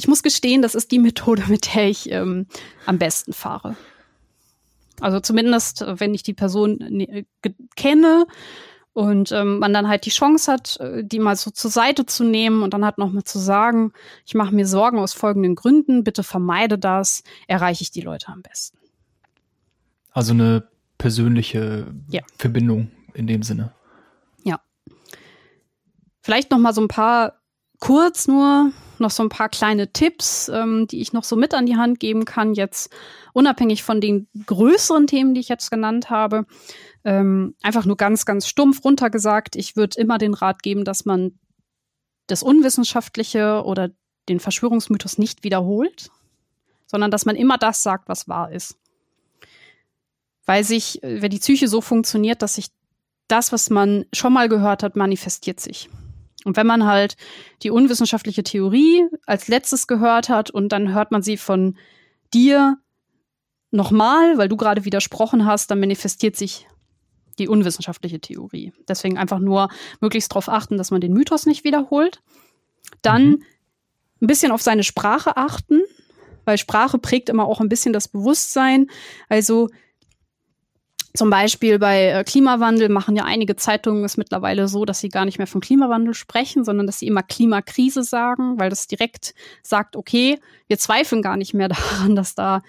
[0.00, 2.46] Ich muss gestehen, das ist die Methode, mit der ich ähm,
[2.86, 3.76] am besten fahre.
[4.98, 7.26] Also zumindest, wenn ich die Person ne,
[7.76, 8.26] kenne
[8.94, 12.24] und ähm, man dann halt die Chance hat, äh, die mal so zur Seite zu
[12.24, 13.92] nehmen und dann halt nochmal zu sagen,
[14.24, 18.40] ich mache mir Sorgen aus folgenden Gründen, bitte vermeide das, erreiche ich die Leute am
[18.40, 18.78] besten.
[20.12, 22.22] Also eine persönliche ja.
[22.38, 23.74] Verbindung in dem Sinne.
[24.44, 24.62] Ja.
[26.22, 27.34] Vielleicht nochmal so ein paar
[27.80, 31.66] kurz nur noch so ein paar kleine Tipps, ähm, die ich noch so mit an
[31.66, 32.92] die Hand geben kann, jetzt
[33.32, 36.46] unabhängig von den größeren Themen, die ich jetzt genannt habe.
[37.04, 39.56] Ähm, einfach nur ganz, ganz stumpf runtergesagt.
[39.56, 41.38] Ich würde immer den Rat geben, dass man
[42.26, 43.90] das Unwissenschaftliche oder
[44.28, 46.10] den Verschwörungsmythos nicht wiederholt,
[46.86, 48.76] sondern dass man immer das sagt, was wahr ist.
[50.44, 52.68] Weil sich, äh, wenn die Psyche so funktioniert, dass sich
[53.28, 55.88] das, was man schon mal gehört hat, manifestiert sich.
[56.44, 57.16] Und wenn man halt
[57.62, 61.76] die unwissenschaftliche Theorie als letztes gehört hat und dann hört man sie von
[62.32, 62.78] dir
[63.70, 66.66] nochmal, weil du gerade widersprochen hast, dann manifestiert sich
[67.38, 68.72] die unwissenschaftliche Theorie.
[68.88, 69.68] Deswegen einfach nur
[70.00, 72.22] möglichst darauf achten, dass man den Mythos nicht wiederholt.
[73.02, 73.42] Dann mhm.
[74.20, 75.80] ein bisschen auf seine Sprache achten,
[76.44, 78.90] weil Sprache prägt immer auch ein bisschen das Bewusstsein.
[79.28, 79.68] Also
[81.12, 85.24] zum Beispiel bei äh, Klimawandel machen ja einige Zeitungen es mittlerweile so, dass sie gar
[85.24, 89.96] nicht mehr von Klimawandel sprechen, sondern dass sie immer Klimakrise sagen, weil das direkt sagt,
[89.96, 90.38] okay,
[90.68, 92.62] wir zweifeln gar nicht mehr daran, dass da,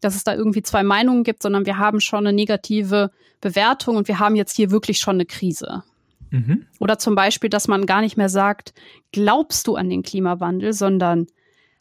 [0.00, 4.06] dass es da irgendwie zwei Meinungen gibt, sondern wir haben schon eine negative Bewertung und
[4.06, 5.82] wir haben jetzt hier wirklich schon eine Krise.
[6.30, 6.66] Mhm.
[6.78, 8.74] Oder zum Beispiel, dass man gar nicht mehr sagt,
[9.12, 11.26] glaubst du an den Klimawandel, sondern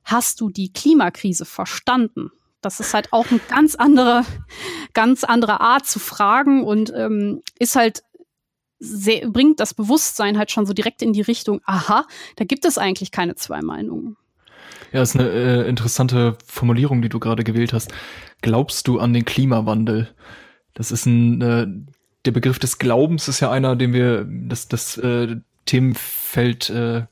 [0.03, 2.31] hast du die Klimakrise verstanden?
[2.61, 4.23] Das ist halt auch eine ganz andere,
[4.93, 8.03] ganz andere Art zu fragen und ähm, ist halt
[8.79, 12.05] sehr, bringt das Bewusstsein halt schon so direkt in die Richtung, aha,
[12.35, 14.17] da gibt es eigentlich keine zwei Meinungen.
[14.91, 17.91] Ja, ist eine äh, interessante Formulierung, die du gerade gewählt hast.
[18.41, 20.09] Glaubst du an den Klimawandel?
[20.73, 21.67] Das ist ein, äh,
[22.25, 27.05] der Begriff des Glaubens ist ja einer, den wir, das, das äh, Themenfeld äh,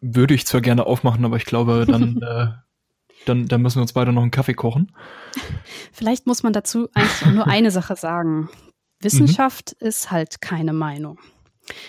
[0.00, 2.48] würde ich zwar gerne aufmachen, aber ich glaube, dann äh,
[3.26, 4.92] dann, dann müssen wir uns beide noch einen Kaffee kochen.
[5.92, 8.48] Vielleicht muss man dazu eigentlich nur eine Sache sagen.
[9.00, 9.88] Wissenschaft mhm.
[9.88, 11.18] ist halt keine Meinung.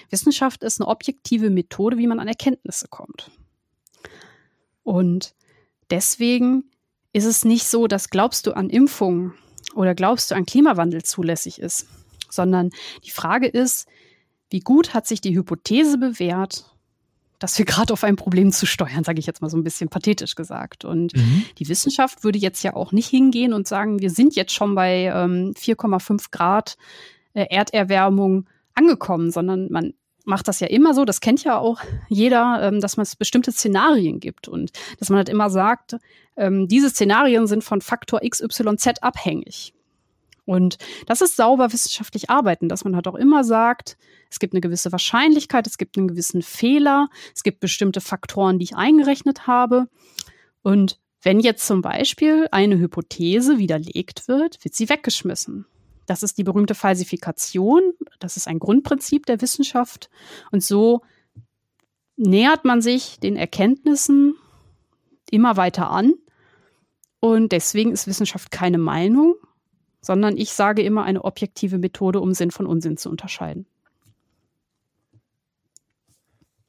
[0.09, 3.31] Wissenschaft ist eine objektive Methode, wie man an Erkenntnisse kommt.
[4.83, 5.33] Und
[5.89, 6.63] deswegen
[7.13, 9.33] ist es nicht so, dass glaubst du an Impfungen
[9.75, 11.87] oder glaubst du an Klimawandel zulässig ist,
[12.29, 12.69] sondern
[13.03, 13.87] die Frage ist,
[14.49, 16.65] wie gut hat sich die Hypothese bewährt
[17.41, 19.89] dass wir gerade auf ein Problem zu steuern, sage ich jetzt mal so ein bisschen
[19.89, 20.85] pathetisch gesagt.
[20.85, 21.43] Und mhm.
[21.57, 25.11] die Wissenschaft würde jetzt ja auch nicht hingehen und sagen, wir sind jetzt schon bei
[25.13, 26.77] ähm, 4,5 Grad
[27.33, 32.59] äh, Erderwärmung angekommen, sondern man macht das ja immer so, das kennt ja auch jeder,
[32.61, 35.97] ähm, dass man es bestimmte Szenarien gibt und dass man halt immer sagt,
[36.37, 39.73] ähm, diese Szenarien sind von Faktor XYZ abhängig.
[40.45, 43.97] Und das ist sauber wissenschaftlich arbeiten, dass man halt auch immer sagt,
[44.29, 48.65] es gibt eine gewisse Wahrscheinlichkeit, es gibt einen gewissen Fehler, es gibt bestimmte Faktoren, die
[48.65, 49.87] ich eingerechnet habe.
[50.63, 55.65] Und wenn jetzt zum Beispiel eine Hypothese widerlegt wird, wird sie weggeschmissen.
[56.07, 57.93] Das ist die berühmte Falsifikation.
[58.19, 60.09] Das ist ein Grundprinzip der Wissenschaft.
[60.51, 61.01] Und so
[62.17, 64.35] nähert man sich den Erkenntnissen
[65.29, 66.13] immer weiter an.
[67.19, 69.35] Und deswegen ist Wissenschaft keine Meinung,
[70.01, 73.65] sondern ich sage immer eine objektive Methode, um Sinn von Unsinn zu unterscheiden.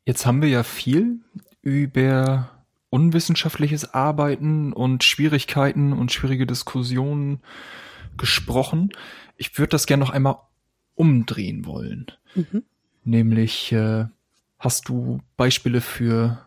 [0.05, 1.21] Jetzt haben wir ja viel
[1.63, 2.51] über
[2.91, 7.41] unwissenschaftliches Arbeiten und Schwierigkeiten und schwierige Diskussionen
[8.17, 8.91] gesprochen.
[9.37, 10.37] Ich würde das gerne noch einmal
[10.95, 12.07] umdrehen wollen.
[12.35, 12.65] Mhm.
[13.05, 14.07] Nämlich, äh,
[14.63, 16.47] Hast du Beispiele für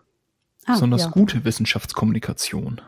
[0.65, 1.09] ah, besonders ja.
[1.09, 2.79] gute Wissenschaftskommunikation?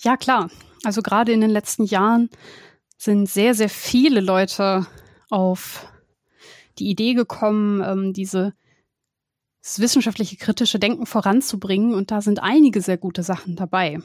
[0.00, 0.50] Ja, klar.
[0.84, 2.30] Also gerade in den letzten Jahren
[2.96, 4.86] sind sehr, sehr viele Leute
[5.30, 5.86] auf
[6.78, 8.54] die Idee gekommen, ähm, diese
[9.62, 11.94] das wissenschaftliche kritische Denken voranzubringen.
[11.94, 13.98] Und da sind einige sehr gute Sachen dabei.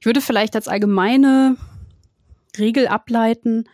[0.00, 1.56] Ich würde vielleicht als allgemeine
[2.58, 3.64] Regel ableiten,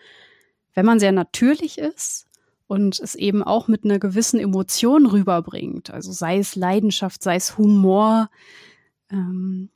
[0.74, 2.26] wenn man sehr natürlich ist
[2.66, 7.56] und es eben auch mit einer gewissen Emotion rüberbringt, also sei es Leidenschaft, sei es
[7.56, 8.28] Humor,
[9.10, 9.70] ähm,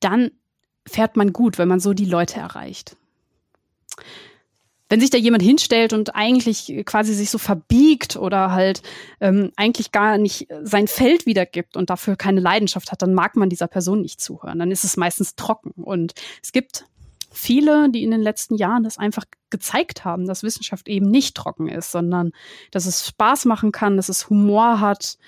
[0.00, 0.30] dann
[0.86, 2.96] fährt man gut, wenn man so die Leute erreicht.
[4.88, 8.82] Wenn sich da jemand hinstellt und eigentlich quasi sich so verbiegt oder halt
[9.20, 13.48] ähm, eigentlich gar nicht sein Feld wiedergibt und dafür keine Leidenschaft hat, dann mag man
[13.48, 14.60] dieser Person nicht zuhören.
[14.60, 15.72] Dann ist es meistens trocken.
[15.72, 16.84] Und es gibt
[17.32, 21.68] viele, die in den letzten Jahren das einfach gezeigt haben, dass Wissenschaft eben nicht trocken
[21.68, 22.30] ist, sondern
[22.70, 25.18] dass es Spaß machen kann, dass es Humor hat.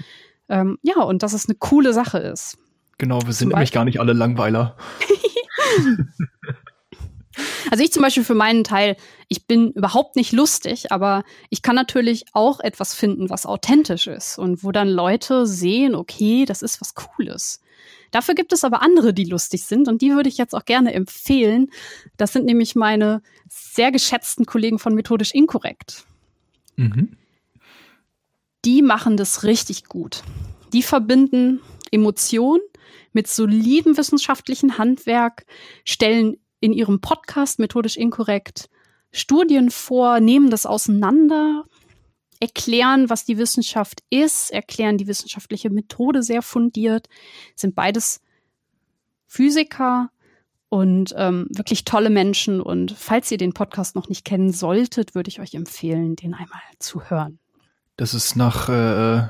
[0.49, 2.59] Ähm, ja, und dass es eine coole Sache ist.
[2.99, 4.77] Genau, wir sind nämlich gar nicht alle Langweiler.
[7.71, 8.97] also ich zum Beispiel für meinen Teil,
[9.29, 14.39] ich bin überhaupt nicht lustig, aber ich kann natürlich auch etwas finden, was authentisch ist
[14.39, 17.61] und wo dann Leute sehen, okay, das ist was Cooles.
[18.11, 20.93] Dafür gibt es aber andere, die lustig sind und die würde ich jetzt auch gerne
[20.95, 21.71] empfehlen.
[22.17, 26.05] Das sind nämlich meine sehr geschätzten Kollegen von Methodisch Inkorrekt.
[26.77, 27.17] Mhm.
[28.65, 30.23] Die machen das richtig gut.
[30.73, 32.61] Die verbinden Emotion
[33.13, 35.45] mit solidem wissenschaftlichen Handwerk,
[35.85, 38.69] stellen in ihrem Podcast Methodisch Inkorrekt
[39.11, 41.65] Studien vor, nehmen das auseinander,
[42.41, 47.09] erklären, was die Wissenschaft ist, erklären die wissenschaftliche Methode sehr fundiert,
[47.55, 48.21] sind beides
[49.27, 50.11] Physiker
[50.69, 52.61] und ähm, wirklich tolle Menschen.
[52.61, 56.61] Und falls ihr den Podcast noch nicht kennen solltet, würde ich euch empfehlen, den einmal
[56.79, 57.39] zu hören.
[57.97, 59.29] Das ist nach, äh,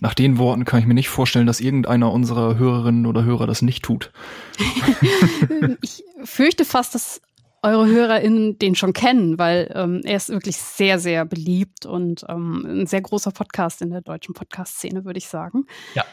[0.00, 3.62] nach den Worten kann ich mir nicht vorstellen, dass irgendeiner unserer Hörerinnen oder Hörer das
[3.62, 4.12] nicht tut.
[5.82, 7.20] ich fürchte fast, dass
[7.62, 12.64] eure HörerInnen den schon kennen, weil ähm, er ist wirklich sehr, sehr beliebt und ähm,
[12.66, 15.66] ein sehr großer Podcast in der deutschen Podcast-Szene, würde ich sagen.
[15.94, 16.04] Ja.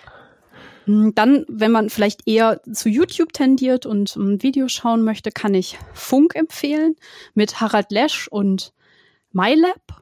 [0.86, 5.54] Hm, dann, wenn man vielleicht eher zu YouTube tendiert und ein Video schauen möchte, kann
[5.54, 6.96] ich Funk empfehlen
[7.34, 8.74] mit Harald Lesch und
[9.34, 10.02] MyLab.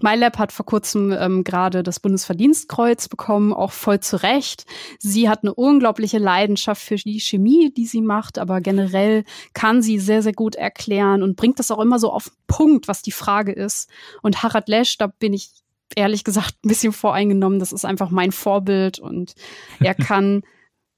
[0.00, 4.64] MyLab hat vor kurzem ähm, gerade das Bundesverdienstkreuz bekommen, auch voll zu Recht.
[4.98, 9.98] Sie hat eine unglaubliche Leidenschaft für die Chemie, die sie macht, aber generell kann sie
[9.98, 13.12] sehr, sehr gut erklären und bringt das auch immer so auf den Punkt, was die
[13.12, 13.90] Frage ist.
[14.22, 15.50] Und Harald Lesch, da bin ich
[15.96, 17.58] ehrlich gesagt ein bisschen voreingenommen.
[17.58, 19.34] Das ist einfach mein Vorbild und
[19.80, 20.42] er kann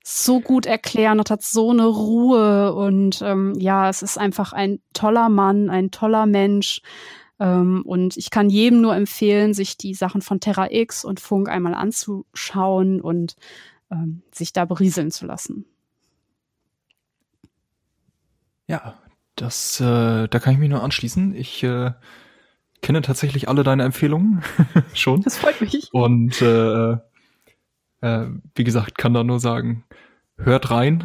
[0.05, 4.81] so gut erklären und hat so eine Ruhe und ähm, ja, es ist einfach ein
[4.93, 6.83] toller Mann, ein toller Mensch
[7.45, 11.75] und ich kann jedem nur empfehlen, sich die Sachen von Terra X und Funk einmal
[11.75, 13.37] anzuschauen und
[13.91, 15.67] ähm, sich da berieseln zu lassen.
[18.67, 18.99] Ja,
[19.37, 21.35] das, äh, da kann ich mich nur anschließen.
[21.35, 21.93] Ich äh,
[22.81, 24.43] kenne tatsächlich alle deine Empfehlungen
[24.95, 25.23] schon.
[25.23, 25.89] Das freut mich.
[25.93, 26.93] Und äh,
[28.03, 29.85] äh, wie gesagt, kann da nur sagen,
[30.37, 31.05] hört rein,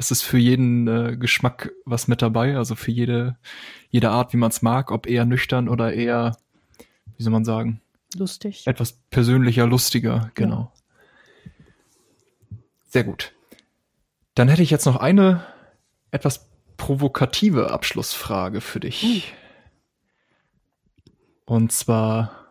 [0.00, 3.36] es ist für jeden äh, Geschmack was mit dabei, also für jede,
[3.90, 6.38] jede Art, wie man es mag, ob eher nüchtern oder eher,
[7.18, 7.82] wie soll man sagen?
[8.16, 8.66] Lustig.
[8.66, 10.72] Etwas persönlicher, lustiger, genau.
[12.48, 12.58] Ja.
[12.86, 13.34] Sehr gut.
[14.34, 15.44] Dann hätte ich jetzt noch eine
[16.12, 16.48] etwas
[16.78, 19.02] provokative Abschlussfrage für dich.
[19.02, 19.22] Hm.
[21.44, 22.46] Und zwar,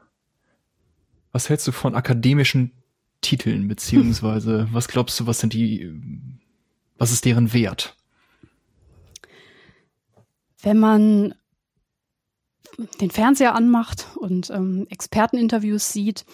[1.31, 2.73] was hältst du von akademischen
[3.21, 5.91] Titeln, beziehungsweise was glaubst du, was sind die
[6.99, 7.95] was ist deren Wert?
[10.61, 11.33] Wenn man
[13.01, 16.25] den Fernseher anmacht und ähm, Experteninterviews sieht,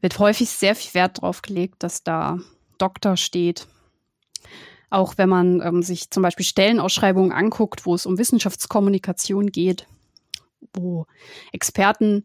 [0.00, 2.38] wird häufig sehr viel Wert darauf gelegt, dass da
[2.78, 3.66] Doktor steht.
[4.90, 9.86] Auch wenn man ähm, sich zum Beispiel Stellenausschreibungen anguckt, wo es um Wissenschaftskommunikation geht,
[10.72, 11.06] wo
[11.52, 12.24] Experten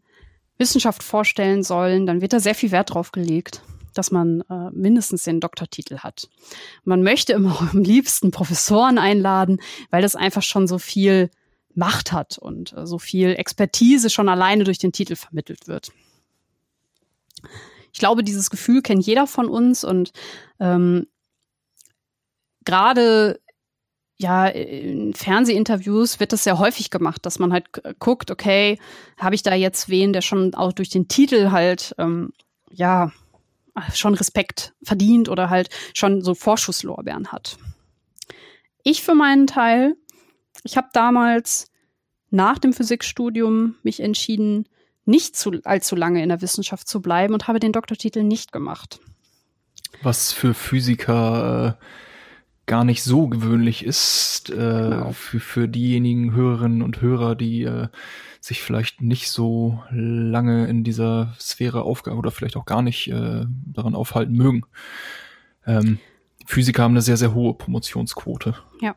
[0.58, 3.62] Wissenschaft vorstellen sollen, dann wird da sehr viel Wert drauf gelegt
[3.92, 6.28] dass man äh, mindestens den Doktortitel hat.
[6.84, 11.30] Man möchte immer am liebsten Professoren einladen, weil das einfach schon so viel
[11.74, 15.92] Macht hat und äh, so viel Expertise schon alleine durch den Titel vermittelt wird.
[17.92, 20.12] Ich glaube, dieses Gefühl kennt jeder von uns und
[20.60, 21.06] ähm,
[22.64, 23.40] gerade
[24.22, 27.66] ja, in Fernsehinterviews wird das sehr häufig gemacht, dass man halt
[27.98, 28.78] guckt, okay,
[29.18, 32.32] habe ich da jetzt wen, der schon auch durch den Titel halt ähm,
[32.70, 33.10] ja
[33.94, 37.58] schon Respekt verdient oder halt schon so Vorschusslorbeeren hat.
[38.84, 39.94] Ich für meinen Teil,
[40.64, 41.70] ich habe damals
[42.30, 44.68] nach dem Physikstudium mich entschieden,
[45.04, 49.00] nicht zu, allzu lange in der Wissenschaft zu bleiben und habe den Doktortitel nicht gemacht.
[50.02, 51.84] Was für Physiker äh,
[52.66, 55.12] gar nicht so gewöhnlich ist, äh, genau.
[55.12, 57.88] für, für diejenigen Hörerinnen und Hörer, die äh,
[58.40, 63.44] sich vielleicht nicht so lange in dieser Sphäre aufgaben oder vielleicht auch gar nicht äh,
[63.66, 64.62] daran aufhalten mögen.
[65.66, 65.98] Ähm,
[66.46, 68.56] Physiker haben eine sehr, sehr hohe Promotionsquote.
[68.80, 68.96] Ja.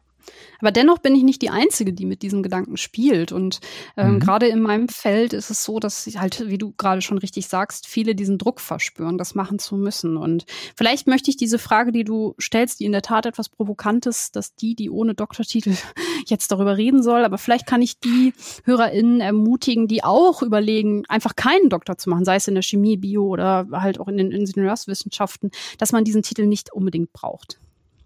[0.60, 3.32] Aber dennoch bin ich nicht die Einzige, die mit diesem Gedanken spielt.
[3.32, 3.60] Und
[3.98, 4.20] ähm, mhm.
[4.20, 7.88] gerade in meinem Feld ist es so, dass halt, wie du gerade schon richtig sagst,
[7.88, 10.18] viele diesen Druck verspüren, das machen zu müssen.
[10.18, 10.46] Und
[10.76, 14.36] vielleicht möchte ich diese Frage, die du stellst, die in der Tat etwas provokant ist,
[14.36, 15.76] dass die, die ohne Doktortitel
[16.26, 21.36] jetzt darüber reden soll, aber vielleicht kann ich die HörerInnen ermutigen, die auch überlegen, einfach
[21.36, 24.32] keinen Doktor zu machen, sei es in der Chemie, Bio oder halt auch in den
[24.32, 27.60] Ingenieurswissenschaften, dass man diesen Titel nicht unbedingt braucht.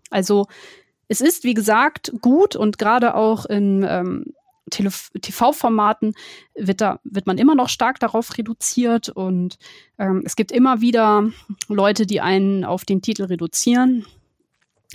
[0.09, 0.47] Also
[1.09, 4.33] es ist, wie gesagt, gut und gerade auch in ähm,
[4.69, 6.13] TV-Formaten
[6.53, 9.57] wird, wird man immer noch stark darauf reduziert und
[9.97, 11.29] ähm, es gibt immer wieder
[11.67, 14.05] Leute, die einen auf den Titel reduzieren.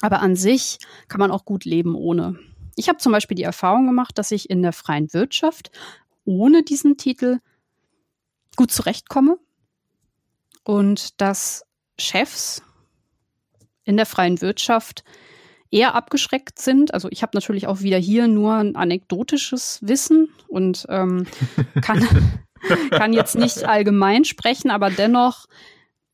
[0.00, 2.38] Aber an sich kann man auch gut leben ohne.
[2.76, 5.70] Ich habe zum Beispiel die Erfahrung gemacht, dass ich in der freien Wirtschaft
[6.24, 7.38] ohne diesen Titel
[8.56, 9.38] gut zurechtkomme
[10.62, 11.64] und dass
[11.98, 12.62] Chefs
[13.84, 15.04] in der freien Wirtschaft
[15.74, 16.94] eher abgeschreckt sind.
[16.94, 21.26] Also ich habe natürlich auch wieder hier nur ein anekdotisches Wissen und ähm,
[21.82, 22.06] kann,
[22.90, 25.46] kann jetzt nicht allgemein sprechen, aber dennoch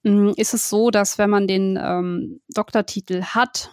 [0.02, 3.70] mh, hm, ist es so, dass wenn man den ähm, Doktortitel hat,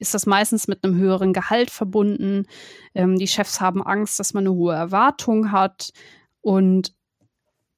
[0.00, 2.46] ist das meistens mit einem höheren Gehalt verbunden.
[2.92, 5.92] Ähm, die Chefs haben Angst, dass man eine hohe Erwartung hat
[6.40, 6.92] und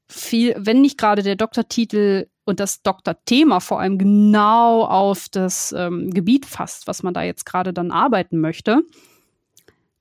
[0.09, 6.11] viel, wenn nicht gerade der Doktortitel und das Doktorthema vor allem genau auf das ähm,
[6.11, 8.83] Gebiet fasst, was man da jetzt gerade dann arbeiten möchte,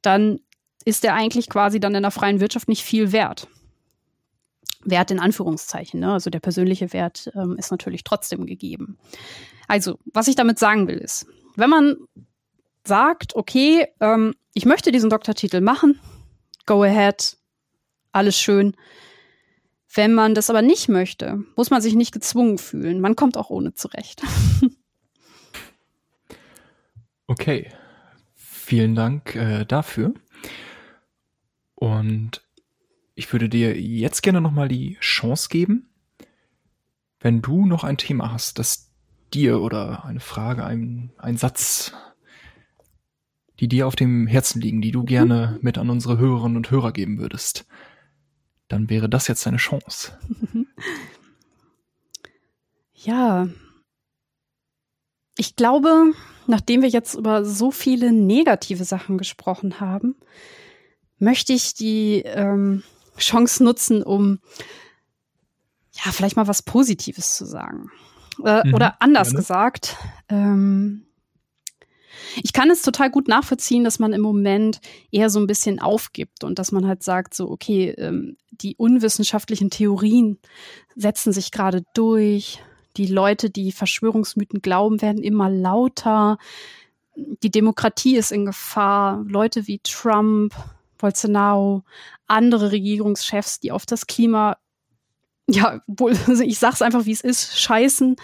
[0.01, 0.39] dann
[0.85, 3.47] ist der eigentlich quasi dann in der freien Wirtschaft nicht viel wert.
[4.85, 6.11] Wert in Anführungszeichen, ne?
[6.11, 8.97] also der persönliche Wert ähm, ist natürlich trotzdem gegeben.
[9.69, 11.25] Also, was ich damit sagen will, ist,
[11.55, 11.95] wenn man
[12.83, 16.01] sagt, okay, ähm, ich möchte diesen Doktortitel machen,
[16.65, 17.37] go ahead,
[18.11, 18.75] alles schön,
[19.93, 22.99] wenn man das aber nicht möchte, muss man sich nicht gezwungen fühlen.
[22.99, 24.23] Man kommt auch ohne zurecht.
[27.27, 27.71] okay,
[28.35, 30.13] vielen Dank äh, dafür.
[31.75, 32.41] Und
[33.15, 35.89] ich würde dir jetzt gerne nochmal die Chance geben,
[37.19, 38.91] wenn du noch ein Thema hast, das
[39.33, 41.93] dir oder eine Frage, ein, ein Satz,
[43.59, 46.91] die dir auf dem Herzen liegen, die du gerne mit an unsere Hörerinnen und Hörer
[46.91, 47.65] geben würdest,
[48.67, 50.17] dann wäre das jetzt deine Chance.
[53.03, 53.47] Ja.
[55.37, 56.13] Ich glaube,
[56.47, 60.15] nachdem wir jetzt über so viele negative Sachen gesprochen haben,
[61.19, 62.83] möchte ich die ähm,
[63.17, 64.39] Chance nutzen, um
[65.91, 67.91] ja vielleicht mal was Positives zu sagen.
[68.43, 69.39] Äh, mhm, oder anders gerne.
[69.39, 69.97] gesagt,
[70.29, 71.05] ähm,
[72.41, 74.79] ich kann es total gut nachvollziehen, dass man im Moment
[75.11, 79.69] eher so ein bisschen aufgibt und dass man halt sagt, so, okay, ähm, die unwissenschaftlichen
[79.69, 80.39] Theorien
[80.95, 82.59] setzen sich gerade durch.
[82.97, 86.37] Die Leute, die Verschwörungsmythen glauben, werden immer lauter.
[87.15, 89.23] Die Demokratie ist in Gefahr.
[89.27, 90.53] Leute wie Trump,
[90.97, 91.83] Bolsonaro,
[92.27, 94.57] andere Regierungschefs, die auf das Klima
[95.49, 96.13] ja, wohl,
[96.45, 98.15] ich sag's einfach, wie es ist, scheißen,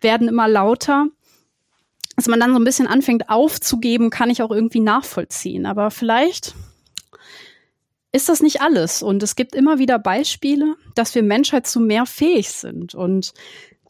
[0.00, 1.08] werden immer lauter
[2.16, 5.66] dass man dann so ein bisschen anfängt aufzugeben, kann ich auch irgendwie nachvollziehen.
[5.66, 6.54] Aber vielleicht
[8.12, 9.02] ist das nicht alles.
[9.02, 12.94] Und es gibt immer wieder Beispiele, dass wir Menschheit zu mehr fähig sind.
[12.94, 13.32] Und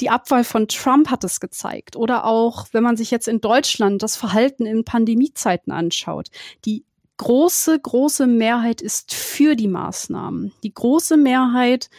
[0.01, 1.97] die Abwahl von Trump hat es gezeigt.
[1.97, 6.29] Oder auch, wenn man sich jetzt in Deutschland das Verhalten in Pandemiezeiten anschaut.
[6.65, 6.85] Die
[7.19, 10.53] große, große Mehrheit ist für die Maßnahmen.
[10.63, 11.91] Die große Mehrheit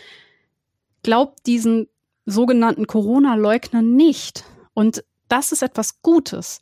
[1.03, 1.87] glaubt diesen
[2.25, 4.43] sogenannten Corona-Leugnern nicht.
[4.73, 6.61] Und das ist etwas Gutes.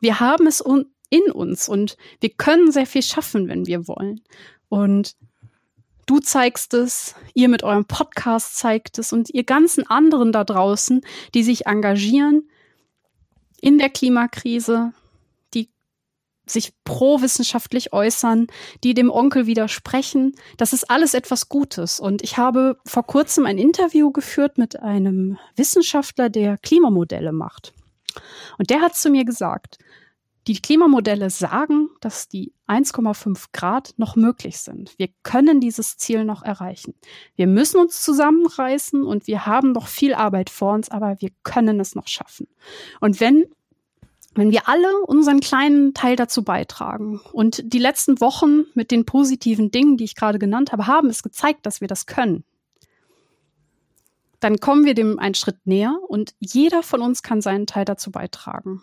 [0.00, 0.62] Wir haben es
[1.10, 4.20] in uns und wir können sehr viel schaffen, wenn wir wollen.
[4.68, 5.16] Und
[6.06, 11.02] du zeigst es, ihr mit eurem Podcast zeigt es und ihr ganzen anderen da draußen,
[11.34, 12.48] die sich engagieren
[13.60, 14.92] in der Klimakrise,
[15.54, 15.70] die
[16.46, 18.48] sich pro-wissenschaftlich äußern,
[18.82, 20.34] die dem Onkel widersprechen.
[20.56, 22.00] Das ist alles etwas Gutes.
[22.00, 27.72] Und ich habe vor kurzem ein Interview geführt mit einem Wissenschaftler, der Klimamodelle macht.
[28.58, 29.78] Und der hat zu mir gesagt,
[30.48, 34.92] die Klimamodelle sagen, dass die 1,5 Grad noch möglich sind.
[34.98, 36.94] Wir können dieses Ziel noch erreichen.
[37.36, 41.78] Wir müssen uns zusammenreißen und wir haben noch viel Arbeit vor uns, aber wir können
[41.78, 42.48] es noch schaffen.
[43.00, 43.46] Und wenn
[44.34, 49.70] wenn wir alle unseren kleinen Teil dazu beitragen und die letzten Wochen mit den positiven
[49.70, 52.42] Dingen, die ich gerade genannt habe, haben es gezeigt, dass wir das können,
[54.42, 58.10] dann kommen wir dem einen Schritt näher und jeder von uns kann seinen Teil dazu
[58.10, 58.82] beitragen.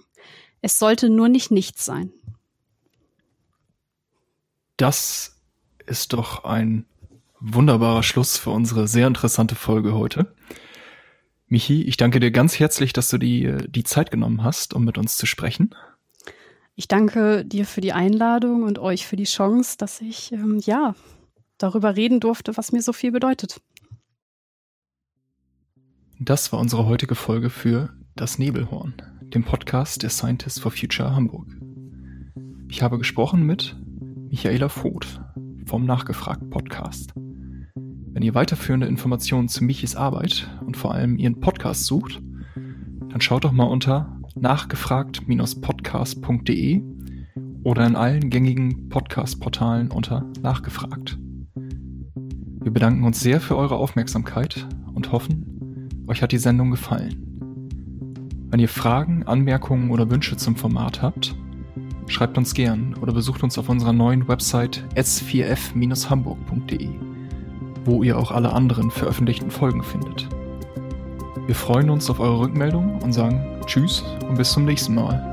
[0.62, 2.14] Es sollte nur nicht nichts sein.
[4.78, 5.38] Das
[5.86, 6.86] ist doch ein
[7.42, 10.34] wunderbarer Schluss für unsere sehr interessante Folge heute.
[11.48, 14.98] Michi, ich danke dir ganz herzlich, dass du die, die Zeit genommen hast, um mit
[14.98, 15.76] uns zu sprechen.
[16.76, 20.96] Ich danke dir für die Einladung und euch für die Chance, dass ich ähm, ja
[21.58, 23.60] darüber reden durfte, was mir so viel bedeutet.
[26.22, 28.94] Das war unsere heutige Folge für Das Nebelhorn,
[29.34, 31.48] dem Podcast der Scientists for Future Hamburg.
[32.68, 33.78] Ich habe gesprochen mit
[34.30, 35.22] Michaela Voth
[35.66, 37.14] vom Nachgefragt Podcast.
[37.16, 42.22] Wenn ihr weiterführende Informationen zu Michis Arbeit und vor allem ihren Podcast sucht,
[43.08, 46.84] dann schaut doch mal unter nachgefragt-podcast.de
[47.64, 51.18] oder in allen gängigen Podcast-Portalen unter Nachgefragt.
[51.56, 55.59] Wir bedanken uns sehr für eure Aufmerksamkeit und hoffen,
[56.10, 57.26] euch hat die Sendung gefallen.
[58.50, 61.36] Wenn ihr Fragen, Anmerkungen oder Wünsche zum Format habt,
[62.08, 66.90] schreibt uns gern oder besucht uns auf unserer neuen Website s4f-hamburg.de,
[67.86, 70.28] wo ihr auch alle anderen veröffentlichten Folgen findet.
[71.46, 75.30] Wir freuen uns auf eure Rückmeldung und sagen Tschüss und bis zum nächsten Mal.